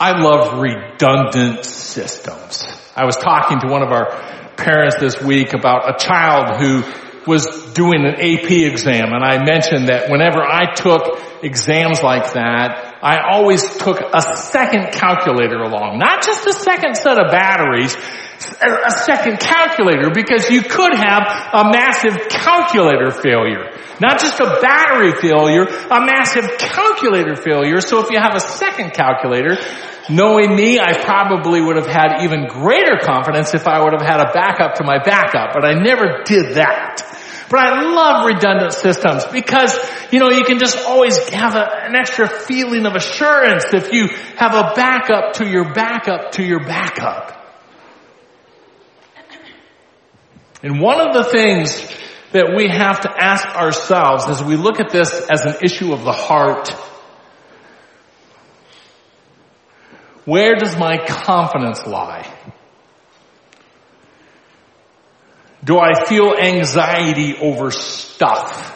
I 0.00 0.20
love 0.20 0.60
redundant 0.60 1.64
systems. 1.64 2.66
I 2.94 3.04
was 3.04 3.16
talking 3.16 3.60
to 3.60 3.68
one 3.68 3.82
of 3.82 3.90
our 3.90 4.47
parents 4.58 4.96
this 5.00 5.20
week 5.22 5.54
about 5.54 5.88
a 5.88 6.04
child 6.04 6.60
who 6.60 6.82
was 7.26 7.72
doing 7.72 8.04
an 8.04 8.14
AP 8.14 8.50
exam. 8.50 9.12
And 9.12 9.24
I 9.24 9.44
mentioned 9.44 9.88
that 9.88 10.10
whenever 10.10 10.42
I 10.42 10.74
took 10.74 11.20
exams 11.42 12.02
like 12.02 12.32
that, 12.34 12.87
I 13.00 13.18
always 13.30 13.62
took 13.78 14.00
a 14.00 14.22
second 14.36 14.92
calculator 14.92 15.62
along. 15.62 15.98
Not 15.98 16.22
just 16.22 16.46
a 16.46 16.52
second 16.52 16.96
set 16.96 17.18
of 17.18 17.30
batteries, 17.30 17.96
a 18.62 18.90
second 18.90 19.40
calculator 19.40 20.10
because 20.10 20.50
you 20.50 20.62
could 20.62 20.94
have 20.94 21.22
a 21.52 21.70
massive 21.70 22.28
calculator 22.28 23.10
failure. 23.10 23.70
Not 24.00 24.20
just 24.20 24.38
a 24.40 24.58
battery 24.62 25.12
failure, 25.20 25.64
a 25.64 26.00
massive 26.00 26.58
calculator 26.58 27.34
failure. 27.34 27.80
So 27.80 27.98
if 28.00 28.10
you 28.10 28.18
have 28.18 28.34
a 28.34 28.40
second 28.40 28.94
calculator, 28.94 29.58
knowing 30.08 30.54
me, 30.54 30.78
I 30.78 30.92
probably 31.02 31.60
would 31.60 31.76
have 31.76 31.86
had 31.86 32.22
even 32.22 32.46
greater 32.46 32.98
confidence 33.02 33.54
if 33.54 33.66
I 33.66 33.82
would 33.82 33.92
have 33.92 34.02
had 34.02 34.20
a 34.20 34.32
backup 34.32 34.74
to 34.76 34.84
my 34.84 34.98
backup, 35.02 35.52
but 35.52 35.64
I 35.64 35.74
never 35.74 36.22
did 36.24 36.54
that. 36.54 37.02
But 37.50 37.60
I 37.60 37.82
love 37.94 38.26
redundant 38.26 38.74
systems 38.74 39.24
because, 39.26 39.78
you 40.12 40.18
know, 40.18 40.30
you 40.30 40.44
can 40.44 40.58
just 40.58 40.78
always 40.78 41.28
have 41.30 41.54
a, 41.54 41.86
an 41.86 41.94
extra 41.94 42.28
feeling 42.28 42.84
of 42.84 42.94
assurance 42.94 43.72
if 43.72 43.92
you 43.92 44.08
have 44.36 44.54
a 44.54 44.72
backup 44.74 45.34
to 45.34 45.46
your 45.46 45.72
backup 45.72 46.32
to 46.32 46.42
your 46.42 46.60
backup. 46.60 47.34
And 50.62 50.80
one 50.80 51.00
of 51.00 51.14
the 51.14 51.24
things 51.24 51.88
that 52.32 52.54
we 52.54 52.68
have 52.68 53.00
to 53.02 53.10
ask 53.10 53.46
ourselves 53.48 54.26
as 54.28 54.42
we 54.42 54.56
look 54.56 54.80
at 54.80 54.90
this 54.90 55.26
as 55.30 55.46
an 55.46 55.54
issue 55.62 55.92
of 55.92 56.04
the 56.04 56.12
heart, 56.12 56.68
where 60.24 60.56
does 60.56 60.76
my 60.76 60.98
confidence 61.06 61.86
lie? 61.86 62.30
Do 65.64 65.78
I 65.78 66.04
feel 66.06 66.34
anxiety 66.34 67.36
over 67.36 67.70
stuff? 67.70 68.74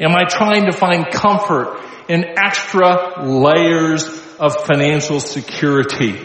Am 0.00 0.14
I 0.14 0.24
trying 0.28 0.66
to 0.66 0.72
find 0.72 1.10
comfort 1.10 1.80
in 2.08 2.24
extra 2.38 3.24
layers 3.26 4.06
of 4.38 4.54
financial 4.66 5.20
security? 5.20 6.18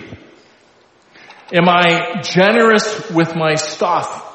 Am 1.54 1.67
I 1.67 2.21
generous 2.21 3.10
with 3.12 3.36
my 3.36 3.56
stuff 3.56 4.28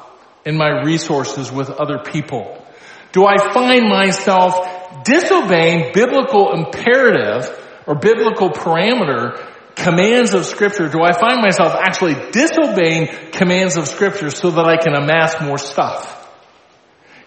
and 0.45 0.57
my 0.57 0.83
resources 0.83 1.51
with 1.51 1.69
other 1.69 1.99
people? 1.99 2.63
Do 3.11 3.25
I 3.25 3.51
find 3.53 3.89
myself 3.89 5.03
disobeying 5.03 5.93
biblical 5.93 6.53
imperative 6.53 7.49
or 7.87 7.95
biblical 7.95 8.51
parameter 8.51 9.43
commands 9.77 10.33
of 10.33 10.45
scripture, 10.45 10.89
do 10.89 11.01
I 11.01 11.13
find 11.13 11.41
myself 11.41 11.73
actually 11.73 12.15
disobeying 12.31 13.31
commands 13.31 13.77
of 13.77 13.87
scripture 13.87 14.29
so 14.29 14.51
that 14.51 14.65
I 14.65 14.77
can 14.77 14.93
amass 14.93 15.41
more 15.41 15.57
stuff? 15.57 16.15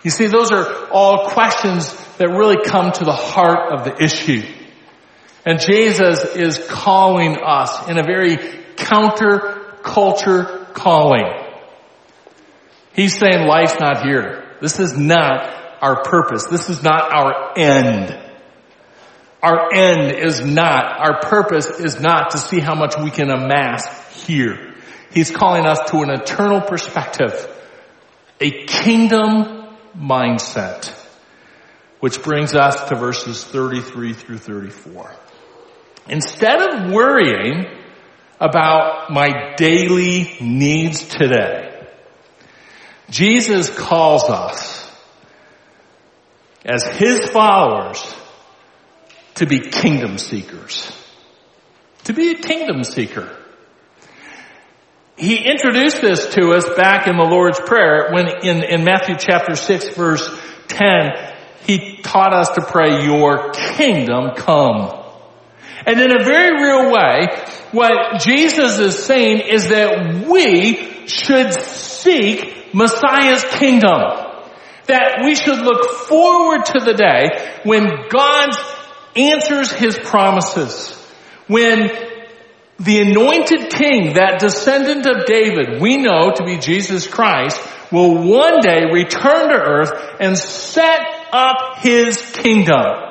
You 0.03 0.11
see, 0.11 0.27
those 0.27 0.51
are 0.51 0.89
all 0.91 1.31
questions 1.31 1.95
that 2.17 2.29
really 2.29 2.65
come 2.65 2.91
to 2.93 3.05
the 3.05 3.13
heart 3.13 3.73
of 3.73 3.85
the 3.85 4.03
issue. 4.03 4.43
And 5.45 5.61
Jesus 5.61 6.25
is 6.37 6.59
calling 6.69 7.37
us 7.43 7.89
in 7.89 7.99
a 7.99 8.03
very 8.03 8.37
counter-culture 8.77 10.67
calling. 10.73 11.27
He's 12.93 13.17
saying 13.17 13.47
life's 13.47 13.79
not 13.79 14.05
here. 14.05 14.57
This 14.61 14.81
is 14.81 14.97
not 14.99 15.51
our 15.81 16.03
purpose. 16.03 16.47
This 16.47 16.69
is 16.69 16.83
not 16.83 17.13
our 17.13 17.59
end. 17.59 18.30
Our 19.43 19.73
end 19.73 20.13
is 20.13 20.45
not, 20.45 21.01
our 21.01 21.21
purpose 21.21 21.81
is 21.81 21.99
not 21.99 22.31
to 22.31 22.39
see 22.39 22.61
how 22.61 22.75
much 22.75 22.97
we 22.99 23.11
can 23.11 23.31
amass 23.31 23.87
here. 24.27 24.75
He's 25.13 25.31
calling 25.31 25.65
us 25.65 25.79
to 25.91 26.03
an 26.03 26.11
eternal 26.11 26.61
perspective, 26.61 27.49
a 28.41 28.67
kingdom 28.67 29.77
mindset, 29.97 30.95
which 32.01 32.23
brings 32.23 32.55
us 32.55 32.89
to 32.91 32.97
verses 32.97 33.43
33 33.45 34.13
through 34.13 34.39
34. 34.39 35.11
Instead 36.09 36.61
of 36.61 36.93
worrying 36.93 37.67
about 38.39 39.11
my 39.11 39.55
daily 39.57 40.37
needs 40.41 41.07
today, 41.07 41.87
Jesus 43.09 43.71
calls 43.71 44.25
us 44.29 44.91
as 46.65 46.85
His 46.85 47.29
followers 47.31 48.15
to 49.41 49.47
be 49.47 49.59
kingdom 49.59 50.19
seekers. 50.19 50.93
To 52.05 52.13
be 52.13 52.33
a 52.33 52.35
kingdom 52.35 52.85
seeker. 52.85 53.35
He 55.17 55.37
introduced 55.37 56.03
this 56.03 56.35
to 56.35 56.53
us 56.53 56.69
back 56.77 57.07
in 57.07 57.17
the 57.17 57.25
Lord's 57.25 57.59
Prayer 57.59 58.11
when 58.13 58.29
in, 58.43 58.63
in 58.63 58.85
Matthew 58.85 59.17
chapter 59.19 59.57
6 59.57 59.97
verse 59.97 60.29
10, 60.69 61.13
He 61.67 62.03
taught 62.03 62.35
us 62.35 62.51
to 62.51 62.61
pray, 62.61 63.07
your 63.07 63.53
kingdom 63.53 64.35
come. 64.37 64.93
And 65.87 65.99
in 65.99 66.21
a 66.21 66.23
very 66.23 66.63
real 66.63 66.93
way, 66.93 67.29
what 67.73 68.21
Jesus 68.21 68.79
is 68.79 69.03
saying 69.03 69.41
is 69.49 69.71
that 69.71 70.27
we 70.29 71.07
should 71.09 71.55
seek 71.55 72.75
Messiah's 72.75 73.45
kingdom. 73.53 74.03
That 74.85 75.23
we 75.25 75.35
should 75.35 75.61
look 75.61 75.89
forward 76.09 76.67
to 76.67 76.81
the 76.81 76.93
day 76.93 77.61
when 77.65 77.87
God's 78.11 78.59
answers 79.17 79.73
his 79.73 79.99
promises. 79.99 80.97
When 81.47 81.91
the 82.79 83.01
anointed 83.01 83.71
king, 83.71 84.15
that 84.15 84.41
descendant 84.41 85.07
of 85.07 85.27
David, 85.27 85.81
we 85.83 85.99
know 85.99 86.31
to 86.31 86.45
be 86.45 86.59
Jesus 86.59 87.07
Christ, 87.07 87.61
will 87.93 88.23
one 88.27 88.61
day 88.61 88.85
return 88.93 89.49
to 89.49 89.55
earth 89.55 89.93
and 90.21 90.39
set 90.39 91.01
up 91.33 91.79
his 91.79 92.19
kingdom. 92.33 93.11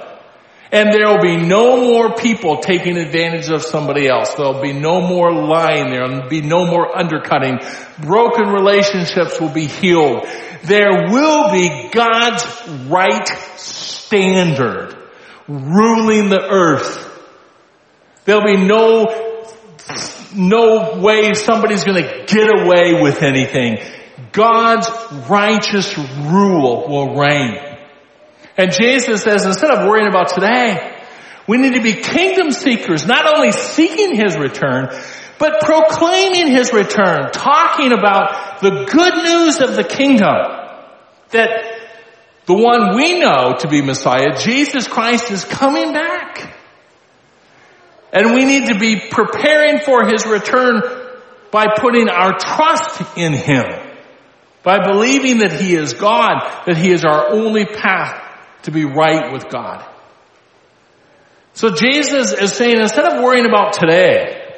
And 0.71 0.93
there 0.93 1.07
will 1.07 1.21
be 1.21 1.37
no 1.37 1.77
more 1.77 2.13
people 2.13 2.57
taking 2.57 2.97
advantage 2.97 3.49
of 3.49 3.63
somebody 3.63 4.07
else. 4.07 4.35
There'll 4.35 4.61
be 4.61 4.73
no 4.73 5.01
more 5.01 5.33
lying. 5.33 5.89
There'll 5.89 6.29
be 6.29 6.41
no 6.41 6.65
more 6.65 6.95
undercutting. 6.95 7.59
Broken 7.99 8.49
relationships 8.49 9.39
will 9.39 9.49
be 9.49 9.65
healed. 9.65 10.27
There 10.63 11.07
will 11.09 11.51
be 11.51 11.89
God's 11.89 12.45
right 12.87 13.27
standard 13.57 14.98
ruling 15.49 16.29
the 16.29 16.41
earth. 16.41 17.07
There'll 18.25 18.45
be 18.45 18.57
no, 18.57 19.05
no 20.35 20.99
way 20.99 21.33
somebody's 21.33 21.83
gonna 21.83 22.25
get 22.25 22.47
away 22.47 23.01
with 23.01 23.23
anything. 23.23 23.79
God's 24.31 24.87
righteous 25.27 25.97
rule 25.97 26.87
will 26.87 27.15
reign. 27.15 27.57
And 28.57 28.71
Jesus 28.71 29.23
says, 29.23 29.45
instead 29.45 29.71
of 29.71 29.87
worrying 29.87 30.07
about 30.07 30.29
today, 30.29 30.97
we 31.47 31.57
need 31.57 31.73
to 31.73 31.81
be 31.81 31.93
kingdom 31.93 32.51
seekers, 32.51 33.07
not 33.07 33.35
only 33.35 33.51
seeking 33.51 34.15
His 34.15 34.37
return, 34.37 34.89
but 35.39 35.61
proclaiming 35.61 36.47
His 36.47 36.71
return, 36.71 37.31
talking 37.31 37.91
about 37.91 38.61
the 38.61 38.85
good 38.85 39.23
news 39.23 39.61
of 39.61 39.75
the 39.75 39.83
kingdom. 39.83 40.35
That 41.29 41.78
the 42.49 42.55
one 42.55 42.95
we 42.95 43.19
know 43.19 43.57
to 43.59 43.67
be 43.67 43.83
Messiah, 43.83 44.35
Jesus 44.35 44.87
Christ 44.87 45.29
is 45.29 45.45
coming 45.45 45.93
back. 45.93 46.51
And 48.11 48.33
we 48.33 48.43
need 48.43 48.69
to 48.69 48.79
be 48.79 48.99
preparing 49.11 49.81
for 49.81 50.07
His 50.07 50.25
return 50.25 50.81
by 51.51 51.67
putting 51.77 52.09
our 52.09 52.39
trust 52.39 53.03
in 53.15 53.33
Him. 53.33 53.65
By 54.63 54.79
believing 54.83 55.37
that 55.39 55.61
He 55.61 55.75
is 55.75 55.93
God, 55.93 56.63
that 56.65 56.75
He 56.75 56.89
is 56.89 57.05
our 57.05 57.31
only 57.31 57.67
path 57.67 58.19
to 58.63 58.71
be 58.71 58.83
right 58.83 59.31
with 59.31 59.47
God. 59.49 59.85
So 61.53 61.69
Jesus 61.69 62.33
is 62.33 62.51
saying 62.53 62.81
instead 62.81 63.05
of 63.05 63.21
worrying 63.21 63.45
about 63.45 63.73
today, 63.73 64.55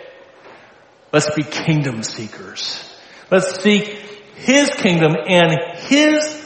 let's 1.11 1.35
be 1.35 1.43
kingdom 1.43 2.03
seekers. 2.03 2.89
Let's 3.29 3.61
seek 3.61 3.83
His 4.37 4.69
kingdom 4.69 5.13
and 5.27 5.57
His 5.89 6.40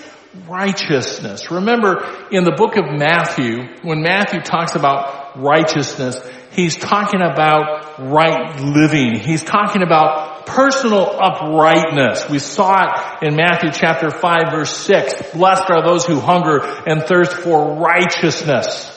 righteousness. 0.47 1.49
Remember 1.51 2.27
in 2.31 2.43
the 2.43 2.51
book 2.51 2.75
of 2.77 2.85
Matthew, 2.85 3.63
when 3.83 4.01
Matthew 4.01 4.41
talks 4.41 4.75
about 4.75 5.39
righteousness, 5.41 6.19
he's 6.51 6.75
talking 6.75 7.21
about 7.21 7.99
right 7.99 8.59
living. 8.59 9.19
He's 9.19 9.43
talking 9.43 9.81
about 9.81 10.45
personal 10.45 11.17
uprightness. 11.19 12.29
We 12.29 12.39
saw 12.39 12.83
it 13.21 13.27
in 13.27 13.35
Matthew 13.35 13.71
chapter 13.71 14.09
5 14.09 14.37
verse 14.51 14.75
6. 14.77 15.31
Blessed 15.33 15.69
are 15.69 15.87
those 15.87 16.05
who 16.05 16.19
hunger 16.19 16.59
and 16.85 17.03
thirst 17.03 17.33
for 17.33 17.75
righteousness. 17.75 18.91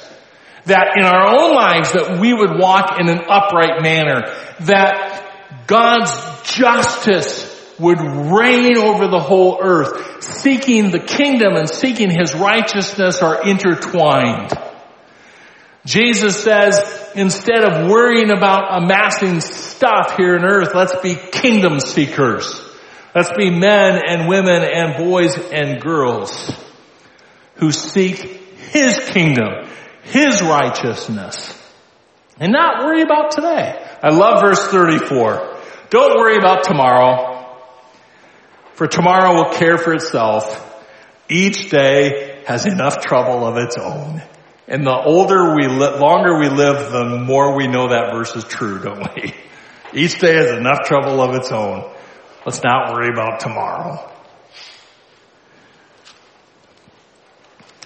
That 0.66 0.96
in 0.98 1.04
our 1.04 1.28
own 1.28 1.54
lives 1.54 1.92
that 1.92 2.18
we 2.20 2.34
would 2.34 2.58
walk 2.58 3.00
in 3.00 3.08
an 3.08 3.20
upright 3.28 3.82
manner. 3.82 4.22
That 4.60 5.66
God's 5.66 6.12
justice 6.52 7.47
would 7.78 8.00
reign 8.00 8.76
over 8.76 9.08
the 9.08 9.20
whole 9.20 9.58
earth. 9.62 10.22
Seeking 10.22 10.90
the 10.90 10.98
kingdom 10.98 11.54
and 11.54 11.68
seeking 11.68 12.10
his 12.10 12.34
righteousness 12.34 13.22
are 13.22 13.46
intertwined. 13.46 14.52
Jesus 15.84 16.42
says, 16.42 17.10
instead 17.14 17.64
of 17.64 17.90
worrying 17.90 18.30
about 18.30 18.82
amassing 18.82 19.40
stuff 19.40 20.16
here 20.16 20.36
on 20.36 20.44
earth, 20.44 20.74
let's 20.74 21.00
be 21.00 21.14
kingdom 21.14 21.80
seekers. 21.80 22.60
Let's 23.14 23.30
be 23.36 23.50
men 23.50 24.00
and 24.06 24.28
women 24.28 24.62
and 24.62 24.96
boys 24.96 25.36
and 25.50 25.80
girls 25.80 26.52
who 27.54 27.72
seek 27.72 28.18
His 28.18 28.98
kingdom, 29.10 29.68
His 30.02 30.42
righteousness, 30.42 31.54
and 32.38 32.52
not 32.52 32.84
worry 32.84 33.02
about 33.02 33.30
today. 33.30 33.74
I 34.02 34.10
love 34.10 34.42
verse 34.42 34.68
34. 34.68 35.56
Don't 35.90 36.18
worry 36.18 36.36
about 36.36 36.64
tomorrow, 36.64 37.27
for 38.78 38.86
tomorrow 38.86 39.34
will 39.34 39.52
care 39.54 39.76
for 39.76 39.92
itself. 39.92 40.64
Each 41.28 41.68
day 41.68 42.44
has 42.46 42.64
enough 42.64 43.00
trouble 43.00 43.44
of 43.44 43.56
its 43.56 43.76
own. 43.76 44.22
And 44.68 44.86
the 44.86 44.94
older 44.94 45.56
we, 45.56 45.66
li- 45.66 45.98
longer 45.98 46.38
we 46.38 46.48
live, 46.48 46.92
the 46.92 47.18
more 47.18 47.56
we 47.56 47.66
know 47.66 47.88
that 47.88 48.12
verse 48.12 48.36
is 48.36 48.44
true, 48.44 48.78
don't 48.78 49.04
we? 49.16 49.34
Each 50.00 50.20
day 50.20 50.32
has 50.36 50.52
enough 50.52 50.84
trouble 50.84 51.20
of 51.20 51.34
its 51.34 51.50
own. 51.50 51.92
Let's 52.46 52.62
not 52.62 52.92
worry 52.92 53.08
about 53.12 53.40
tomorrow. 53.40 54.12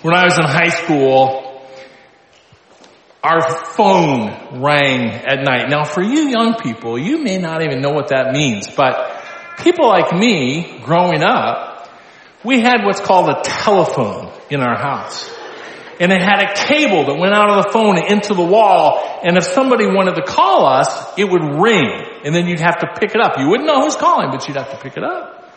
When 0.02 0.14
I 0.14 0.24
was 0.24 0.36
in 0.36 0.44
high 0.44 0.68
school, 0.68 1.66
our 3.22 3.64
phone 3.64 4.60
rang 4.60 5.08
at 5.08 5.42
night. 5.42 5.70
Now 5.70 5.84
for 5.84 6.02
you 6.02 6.28
young 6.28 6.56
people, 6.62 6.98
you 6.98 7.22
may 7.22 7.38
not 7.38 7.62
even 7.62 7.80
know 7.80 7.92
what 7.92 8.08
that 8.08 8.32
means, 8.32 8.68
but 8.68 9.11
people 9.58 9.88
like 9.88 10.12
me, 10.12 10.80
growing 10.84 11.22
up, 11.22 11.88
we 12.44 12.60
had 12.60 12.84
what's 12.84 13.00
called 13.00 13.28
a 13.28 13.42
telephone 13.42 14.32
in 14.50 14.60
our 14.60 14.76
house 14.76 15.30
and 16.02 16.10
it 16.10 16.20
had 16.20 16.42
a 16.42 16.54
cable 16.54 17.04
that 17.06 17.16
went 17.16 17.32
out 17.32 17.48
of 17.48 17.64
the 17.64 17.70
phone 17.70 17.96
into 17.96 18.34
the 18.34 18.44
wall, 18.44 19.20
and 19.22 19.36
if 19.36 19.44
somebody 19.44 19.86
wanted 19.86 20.16
to 20.16 20.22
call 20.22 20.66
us, 20.66 20.88
it 21.16 21.30
would 21.30 21.62
ring, 21.62 21.86
and 22.24 22.34
then 22.34 22.48
you'd 22.48 22.58
have 22.58 22.78
to 22.80 22.88
pick 22.98 23.14
it 23.14 23.20
up. 23.20 23.38
You 23.38 23.48
wouldn't 23.48 23.68
know 23.68 23.82
who's 23.82 23.94
calling, 23.94 24.30
but 24.32 24.48
you'd 24.48 24.56
have 24.56 24.70
to 24.72 24.78
pick 24.78 24.96
it 24.96 25.04
up. 25.04 25.52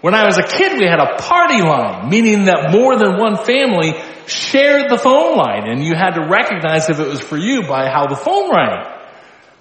When 0.00 0.14
I 0.14 0.26
was 0.26 0.38
a 0.38 0.44
kid, 0.44 0.78
we 0.78 0.86
had 0.86 1.00
a 1.00 1.16
party 1.16 1.60
line, 1.60 2.08
meaning 2.08 2.44
that 2.44 2.70
more 2.70 2.96
than 2.96 3.18
one 3.18 3.36
family 3.44 3.94
shared 4.28 4.90
the 4.90 4.98
phone 4.98 5.36
line, 5.36 5.66
and 5.66 5.82
you 5.82 5.96
had 5.96 6.12
to 6.12 6.28
recognize 6.28 6.88
if 6.88 7.00
it 7.00 7.08
was 7.08 7.20
for 7.20 7.36
you 7.36 7.62
by 7.62 7.90
how 7.90 8.06
the 8.06 8.14
phone 8.14 8.54
rang. 8.54 8.97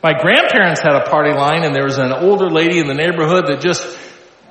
My 0.03 0.13
grandparents 0.13 0.81
had 0.81 0.95
a 0.95 1.09
party 1.09 1.31
line, 1.31 1.63
and 1.63 1.75
there 1.75 1.85
was 1.85 1.97
an 1.97 2.11
older 2.11 2.49
lady 2.49 2.79
in 2.79 2.87
the 2.87 2.93
neighborhood 2.93 3.47
that 3.47 3.61
just 3.61 3.97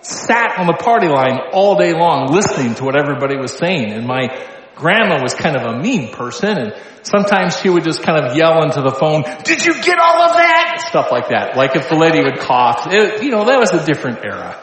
sat 0.03 0.59
on 0.59 0.67
the 0.67 0.75
party 0.75 1.09
line 1.09 1.39
all 1.53 1.77
day 1.77 1.93
long 1.93 2.33
listening 2.33 2.75
to 2.77 2.85
what 2.85 2.97
everybody 2.97 3.37
was 3.37 3.53
saying. 3.53 3.93
And 3.93 4.07
my 4.07 4.29
grandma 4.75 5.23
was 5.23 5.35
kind 5.35 5.57
of 5.57 5.63
a 5.63 5.79
mean 5.81 6.13
person 6.13 6.59
and 6.59 6.75
sometimes 7.03 7.59
she 7.59 7.69
would 7.69 7.85
just 7.85 8.03
kind 8.03 8.25
of 8.25 8.37
yell 8.37 8.63
into 8.63 8.83
the 8.83 8.91
phone, 8.91 9.23
did 9.45 9.65
you 9.65 9.75
get 9.83 9.99
all 9.99 10.23
of 10.23 10.33
that? 10.37 10.85
Stuff 10.89 11.11
like 11.11 11.29
that. 11.29 11.57
Like 11.57 11.77
if 11.77 11.89
the 11.89 11.97
lady 11.97 12.21
would 12.23 12.39
cough, 12.39 12.87
it, 12.91 13.23
you 13.23 13.31
know, 13.31 13.45
that 13.45 13.59
was 13.59 13.73
a 13.73 13.85
different 13.85 14.25
era. 14.25 14.63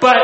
But 0.00 0.18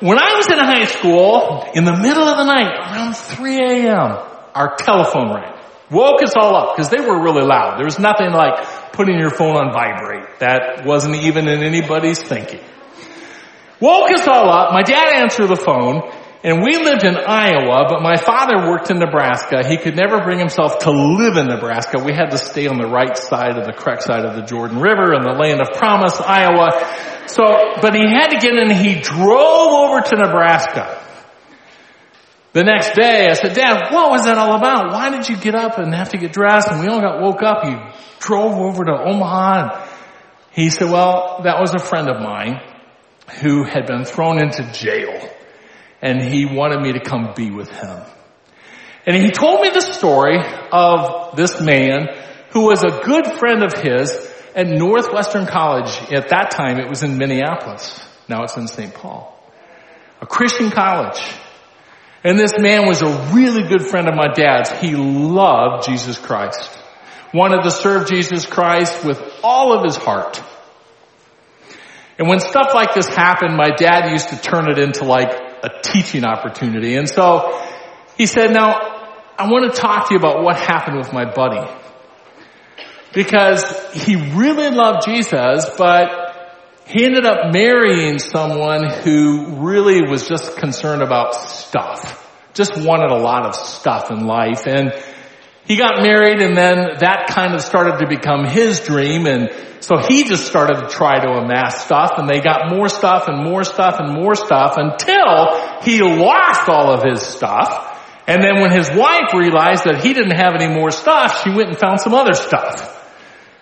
when 0.00 0.18
I 0.18 0.34
was 0.36 0.46
in 0.50 0.58
high 0.58 0.86
school, 0.86 1.66
in 1.74 1.84
the 1.84 1.96
middle 1.96 2.24
of 2.24 2.38
the 2.38 2.44
night, 2.44 2.74
around 2.74 3.16
3 3.16 3.56
a.m., 3.56 4.18
our 4.54 4.76
telephone 4.76 5.34
rang. 5.34 5.53
Woke 5.94 6.22
us 6.22 6.32
all 6.36 6.56
up 6.56 6.76
because 6.76 6.90
they 6.90 7.00
were 7.00 7.22
really 7.22 7.46
loud. 7.46 7.78
There 7.78 7.84
was 7.84 8.00
nothing 8.00 8.32
like 8.32 8.92
putting 8.92 9.16
your 9.16 9.30
phone 9.30 9.56
on 9.56 9.72
vibrate. 9.72 10.40
That 10.40 10.84
wasn't 10.84 11.14
even 11.14 11.46
in 11.46 11.62
anybody's 11.62 12.20
thinking. 12.20 12.60
Woke 13.78 14.10
us 14.10 14.26
all 14.26 14.50
up. 14.50 14.72
My 14.72 14.82
dad 14.82 15.14
answered 15.14 15.46
the 15.46 15.56
phone 15.56 16.02
and 16.42 16.62
we 16.62 16.76
lived 16.76 17.04
in 17.04 17.16
Iowa, 17.16 17.86
but 17.88 18.02
my 18.02 18.16
father 18.16 18.68
worked 18.68 18.90
in 18.90 18.98
Nebraska. 18.98 19.66
He 19.66 19.78
could 19.78 19.96
never 19.96 20.20
bring 20.20 20.38
himself 20.38 20.80
to 20.80 20.90
live 20.90 21.36
in 21.36 21.46
Nebraska. 21.46 22.02
We 22.04 22.12
had 22.12 22.32
to 22.32 22.38
stay 22.38 22.66
on 22.66 22.76
the 22.76 22.86
right 22.86 23.16
side 23.16 23.56
of 23.56 23.64
the 23.64 23.72
correct 23.72 24.02
side 24.02 24.26
of 24.26 24.36
the 24.36 24.42
Jordan 24.42 24.78
River 24.78 25.14
in 25.14 25.22
the 25.22 25.32
land 25.32 25.60
of 25.62 25.68
promise, 25.72 26.20
Iowa. 26.20 26.70
So, 27.28 27.44
but 27.80 27.94
he 27.94 28.02
had 28.02 28.28
to 28.28 28.38
get 28.38 28.52
in 28.52 28.68
he 28.70 29.00
drove 29.00 29.88
over 29.88 30.00
to 30.02 30.16
Nebraska. 30.16 31.03
The 32.54 32.62
next 32.62 32.94
day 32.94 33.26
I 33.26 33.32
said, 33.32 33.54
Dad, 33.54 33.92
what 33.92 34.12
was 34.12 34.26
that 34.26 34.38
all 34.38 34.54
about? 34.54 34.92
Why 34.92 35.10
did 35.10 35.28
you 35.28 35.36
get 35.36 35.56
up 35.56 35.76
and 35.76 35.92
have 35.92 36.10
to 36.10 36.18
get 36.18 36.32
dressed 36.32 36.68
and 36.70 36.80
we 36.80 36.86
all 36.86 37.00
got 37.00 37.20
woke 37.20 37.42
up? 37.42 37.64
You 37.64 37.80
drove 38.20 38.54
over 38.54 38.84
to 38.84 38.92
Omaha. 38.92 39.74
And 39.74 39.90
he 40.52 40.70
said, 40.70 40.88
well, 40.88 41.40
that 41.42 41.58
was 41.60 41.74
a 41.74 41.80
friend 41.80 42.08
of 42.08 42.22
mine 42.22 42.60
who 43.40 43.64
had 43.64 43.86
been 43.86 44.04
thrown 44.04 44.40
into 44.40 44.70
jail 44.70 45.28
and 46.00 46.22
he 46.22 46.46
wanted 46.46 46.80
me 46.80 46.92
to 46.92 47.00
come 47.00 47.32
be 47.34 47.50
with 47.50 47.70
him. 47.70 48.00
And 49.04 49.16
he 49.16 49.32
told 49.32 49.60
me 49.60 49.70
the 49.70 49.80
story 49.80 50.38
of 50.70 51.34
this 51.34 51.60
man 51.60 52.06
who 52.50 52.66
was 52.66 52.84
a 52.84 53.00
good 53.04 53.26
friend 53.40 53.64
of 53.64 53.72
his 53.72 54.32
at 54.54 54.68
Northwestern 54.68 55.46
College. 55.46 55.90
At 56.12 56.28
that 56.28 56.52
time, 56.52 56.78
it 56.78 56.88
was 56.88 57.02
in 57.02 57.18
Minneapolis. 57.18 58.00
Now 58.28 58.44
it's 58.44 58.56
in 58.56 58.68
St. 58.68 58.94
Paul. 58.94 59.36
A 60.20 60.26
Christian 60.26 60.70
college. 60.70 61.20
And 62.24 62.38
this 62.38 62.54
man 62.58 62.86
was 62.86 63.02
a 63.02 63.32
really 63.34 63.68
good 63.68 63.82
friend 63.82 64.08
of 64.08 64.14
my 64.14 64.28
dad's. 64.32 64.70
He 64.80 64.96
loved 64.96 65.86
Jesus 65.86 66.18
Christ. 66.18 66.70
Wanted 67.34 67.62
to 67.64 67.70
serve 67.70 68.08
Jesus 68.08 68.46
Christ 68.46 69.04
with 69.04 69.20
all 69.42 69.76
of 69.76 69.84
his 69.84 69.96
heart. 69.96 70.42
And 72.18 72.26
when 72.28 72.40
stuff 72.40 72.70
like 72.74 72.94
this 72.94 73.08
happened, 73.08 73.56
my 73.56 73.70
dad 73.76 74.10
used 74.10 74.30
to 74.30 74.40
turn 74.40 74.70
it 74.70 74.78
into 74.78 75.04
like 75.04 75.32
a 75.62 75.82
teaching 75.82 76.24
opportunity. 76.24 76.94
And 76.94 77.08
so 77.08 77.62
he 78.16 78.26
said, 78.26 78.52
now 78.52 78.72
I 79.36 79.50
want 79.50 79.74
to 79.74 79.78
talk 79.78 80.08
to 80.08 80.14
you 80.14 80.18
about 80.18 80.42
what 80.42 80.56
happened 80.56 80.96
with 80.96 81.12
my 81.12 81.30
buddy. 81.30 81.70
Because 83.12 83.64
he 83.92 84.16
really 84.16 84.70
loved 84.70 85.04
Jesus, 85.04 85.68
but 85.76 86.23
he 86.86 87.04
ended 87.04 87.24
up 87.24 87.52
marrying 87.52 88.18
someone 88.18 88.88
who 88.88 89.56
really 89.56 90.02
was 90.08 90.28
just 90.28 90.56
concerned 90.56 91.02
about 91.02 91.34
stuff. 91.34 92.20
Just 92.52 92.76
wanted 92.76 93.10
a 93.10 93.18
lot 93.18 93.46
of 93.46 93.54
stuff 93.54 94.10
in 94.10 94.26
life. 94.26 94.66
And 94.66 94.92
he 95.64 95.76
got 95.76 96.02
married 96.02 96.42
and 96.42 96.56
then 96.56 96.98
that 97.00 97.28
kind 97.28 97.54
of 97.54 97.62
started 97.62 97.98
to 97.98 98.06
become 98.06 98.44
his 98.44 98.80
dream 98.80 99.26
and 99.26 99.50
so 99.80 99.96
he 99.98 100.24
just 100.24 100.46
started 100.46 100.80
to 100.80 100.88
try 100.88 101.18
to 101.20 101.28
amass 101.32 101.84
stuff 101.84 102.12
and 102.16 102.28
they 102.28 102.40
got 102.40 102.70
more 102.70 102.88
stuff 102.88 103.28
and 103.28 103.44
more 103.44 103.64
stuff 103.64 103.96
and 103.98 104.14
more 104.14 104.34
stuff 104.34 104.76
until 104.76 105.82
he 105.82 106.00
lost 106.00 106.68
all 106.68 106.90
of 106.90 107.02
his 107.02 107.20
stuff. 107.20 107.90
And 108.26 108.42
then 108.42 108.62
when 108.62 108.72
his 108.72 108.90
wife 108.90 109.34
realized 109.34 109.84
that 109.84 110.02
he 110.02 110.14
didn't 110.14 110.36
have 110.36 110.54
any 110.54 110.72
more 110.72 110.90
stuff, 110.90 111.42
she 111.42 111.50
went 111.50 111.68
and 111.68 111.78
found 111.78 112.00
some 112.00 112.14
other 112.14 112.32
stuff 112.32 112.90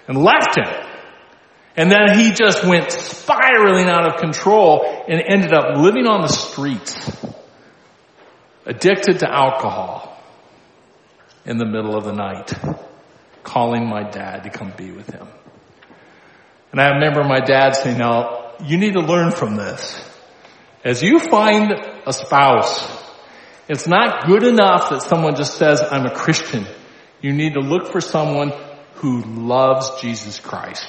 and 0.07 0.17
left 0.17 0.57
him. 0.57 0.82
And 1.77 1.91
then 1.91 2.19
he 2.19 2.33
just 2.33 2.67
went 2.67 2.93
spiraling 2.93 3.89
out 3.89 4.07
of 4.07 4.21
control 4.21 4.85
and 5.09 5.23
ended 5.27 5.55
up 5.55 5.77
living 5.79 6.07
on 6.07 6.21
the 6.21 6.29
streets, 6.29 6.95
addicted 8.67 9.21
to 9.21 9.31
alcohol 9.31 10.17
in 11.47 11.57
the 11.57 11.65
middle 11.65 11.97
of 11.97 12.05
the 12.05 12.13
night, 12.13 12.53
calling 13.43 13.89
my 13.89 14.09
dad 14.09 14.45
to 14.45 14.51
come 14.51 14.73
be 14.77 14.91
with 14.91 15.09
him. 15.09 15.27
And 16.73 16.81
I 16.81 16.91
remember 16.91 17.25
my 17.25 17.41
dad 17.41 17.77
saying, 17.77 17.99
now, 17.99 18.53
you 18.65 18.77
need 18.77 18.93
to 18.93 19.01
learn 19.01 19.31
from 19.31 19.57
this. 19.57 20.09
As 20.85 21.03
you 21.03 21.19
find 21.19 21.73
a 22.07 22.13
spouse, 22.13 23.03
it's 23.69 23.87
not 23.87 24.27
good 24.27 24.43
enough 24.43 24.91
that 24.91 25.03
someone 25.03 25.37
just 25.37 25.57
says, 25.57 25.83
I'm 25.83 26.07
a 26.07 26.15
Christian. 26.15 26.67
You 27.21 27.33
need 27.33 27.55
to 27.55 27.61
look 27.61 27.89
for 27.89 28.01
someone 28.01 28.53
who 28.97 29.23
loves 29.23 30.01
Jesus 30.01 30.39
Christ. 30.39 30.87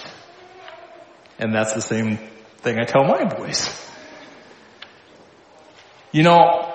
And 1.44 1.54
that's 1.54 1.74
the 1.74 1.82
same 1.82 2.20
thing 2.60 2.80
I 2.80 2.86
tell 2.86 3.04
my 3.04 3.26
boys. 3.26 3.70
You 6.14 6.24
know, 6.24 6.74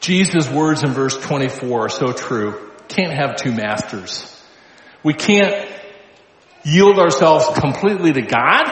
Jesus' 0.00 0.50
words 0.50 0.84
in 0.84 0.90
verse 0.90 1.16
24 1.16 1.86
are 1.86 1.88
so 1.88 2.12
true. 2.12 2.70
Can't 2.88 3.14
have 3.14 3.36
two 3.36 3.52
masters. 3.52 4.28
We 5.02 5.14
can't 5.14 5.66
yield 6.62 6.98
ourselves 6.98 7.58
completely 7.58 8.12
to 8.12 8.20
God 8.20 8.66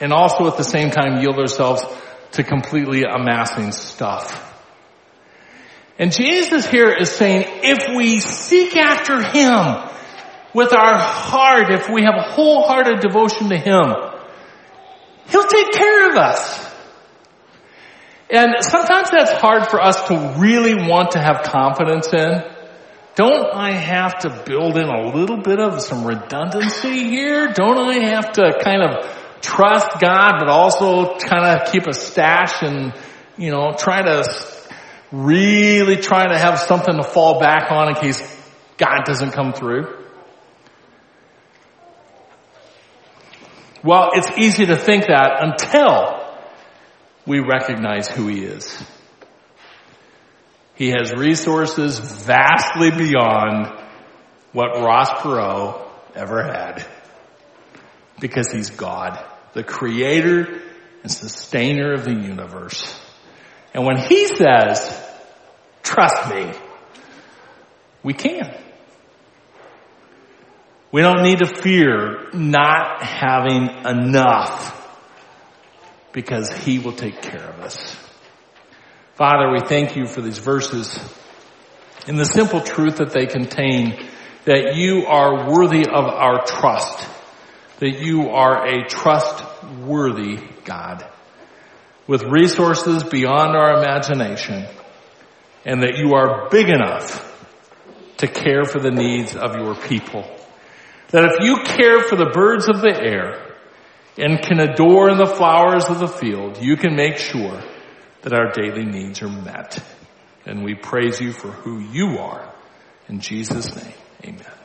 and 0.00 0.12
also 0.12 0.48
at 0.48 0.56
the 0.56 0.64
same 0.64 0.90
time 0.90 1.20
yield 1.20 1.38
ourselves 1.38 1.84
to 2.32 2.42
completely 2.42 3.04
amassing 3.04 3.70
stuff. 3.70 4.44
And 6.00 6.12
Jesus 6.12 6.66
here 6.66 6.90
is 6.90 7.12
saying, 7.12 7.44
if 7.62 7.96
we 7.96 8.18
seek 8.18 8.76
after 8.76 9.22
Him 9.22 9.89
with 10.54 10.72
our 10.72 10.98
heart, 10.98 11.70
if 11.70 11.88
we 11.88 12.02
have 12.02 12.14
a 12.16 12.32
wholehearted 12.32 13.00
devotion 13.00 13.48
to 13.50 13.56
Him, 13.56 13.94
He'll 15.28 15.46
take 15.46 15.72
care 15.72 16.10
of 16.10 16.16
us. 16.16 16.70
And 18.30 18.54
sometimes 18.60 19.10
that's 19.10 19.32
hard 19.32 19.68
for 19.68 19.80
us 19.80 20.06
to 20.08 20.36
really 20.38 20.74
want 20.74 21.12
to 21.12 21.18
have 21.18 21.42
confidence 21.42 22.12
in. 22.12 22.42
Don't 23.16 23.52
I 23.52 23.72
have 23.72 24.20
to 24.20 24.42
build 24.46 24.76
in 24.76 24.88
a 24.88 25.12
little 25.14 25.38
bit 25.38 25.58
of 25.58 25.80
some 25.82 26.06
redundancy 26.06 27.10
here? 27.10 27.52
Don't 27.52 27.76
I 27.76 27.98
have 28.14 28.32
to 28.32 28.58
kind 28.62 28.82
of 28.82 29.40
trust 29.40 30.00
God, 30.00 30.36
but 30.38 30.48
also 30.48 31.18
kind 31.18 31.44
of 31.44 31.72
keep 31.72 31.86
a 31.86 31.92
stash 31.92 32.62
and, 32.62 32.94
you 33.36 33.50
know, 33.50 33.72
try 33.76 34.02
to 34.02 34.24
really 35.10 35.96
try 35.96 36.28
to 36.28 36.38
have 36.38 36.60
something 36.60 36.94
to 36.94 37.02
fall 37.02 37.40
back 37.40 37.72
on 37.72 37.88
in 37.88 37.94
case 37.96 38.20
God 38.78 39.04
doesn't 39.04 39.32
come 39.32 39.52
through? 39.52 39.99
Well, 43.82 44.10
it's 44.14 44.30
easy 44.38 44.66
to 44.66 44.76
think 44.76 45.06
that 45.06 45.42
until 45.42 46.20
we 47.26 47.40
recognize 47.40 48.08
who 48.08 48.28
He 48.28 48.44
is. 48.44 48.82
He 50.74 50.90
has 50.90 51.12
resources 51.12 51.98
vastly 51.98 52.90
beyond 52.90 53.66
what 54.52 54.82
Ross 54.82 55.10
Perot 55.10 55.82
ever 56.14 56.42
had. 56.42 56.86
Because 58.18 58.50
He's 58.52 58.70
God, 58.70 59.22
the 59.52 59.62
creator 59.62 60.62
and 61.02 61.10
sustainer 61.10 61.92
of 61.92 62.04
the 62.04 62.14
universe. 62.14 62.98
And 63.72 63.86
when 63.86 63.96
he 63.96 64.26
says, 64.26 64.98
trust 65.82 66.28
me, 66.30 66.52
we 68.02 68.14
can. 68.14 68.54
We 70.92 71.02
don't 71.02 71.22
need 71.22 71.38
to 71.38 71.46
fear 71.46 72.30
not 72.32 73.02
having 73.02 73.68
enough 73.86 74.76
because 76.12 76.50
he 76.50 76.80
will 76.80 76.92
take 76.92 77.22
care 77.22 77.44
of 77.44 77.60
us. 77.60 77.96
Father, 79.14 79.52
we 79.52 79.60
thank 79.60 79.96
you 79.96 80.06
for 80.06 80.20
these 80.20 80.38
verses 80.38 80.98
and 82.06 82.18
the 82.18 82.24
simple 82.24 82.60
truth 82.60 82.96
that 82.96 83.12
they 83.12 83.26
contain 83.26 84.08
that 84.46 84.74
you 84.74 85.06
are 85.06 85.48
worthy 85.48 85.82
of 85.82 86.06
our 86.06 86.44
trust, 86.44 87.06
that 87.78 88.00
you 88.00 88.30
are 88.30 88.66
a 88.66 88.88
trustworthy 88.88 90.38
God 90.64 91.06
with 92.06 92.24
resources 92.24 93.04
beyond 93.04 93.54
our 93.54 93.80
imagination 93.80 94.66
and 95.64 95.82
that 95.82 95.98
you 95.98 96.14
are 96.14 96.48
big 96.48 96.68
enough 96.68 97.26
to 98.16 98.26
care 98.26 98.64
for 98.64 98.80
the 98.80 98.90
needs 98.90 99.36
of 99.36 99.54
your 99.54 99.74
people. 99.74 100.39
That 101.10 101.24
if 101.24 101.44
you 101.44 101.56
care 101.64 102.00
for 102.00 102.16
the 102.16 102.30
birds 102.32 102.68
of 102.68 102.80
the 102.80 102.96
air 102.96 103.56
and 104.16 104.40
can 104.40 104.60
adore 104.60 105.14
the 105.14 105.26
flowers 105.26 105.86
of 105.86 105.98
the 105.98 106.08
field, 106.08 106.62
you 106.62 106.76
can 106.76 106.94
make 106.94 107.16
sure 107.16 107.60
that 108.22 108.32
our 108.32 108.52
daily 108.52 108.84
needs 108.84 109.22
are 109.22 109.28
met. 109.28 109.82
And 110.46 110.64
we 110.64 110.74
praise 110.74 111.20
you 111.20 111.32
for 111.32 111.48
who 111.48 111.80
you 111.80 112.18
are. 112.18 112.52
In 113.08 113.20
Jesus' 113.20 113.74
name, 113.76 113.94
amen. 114.24 114.59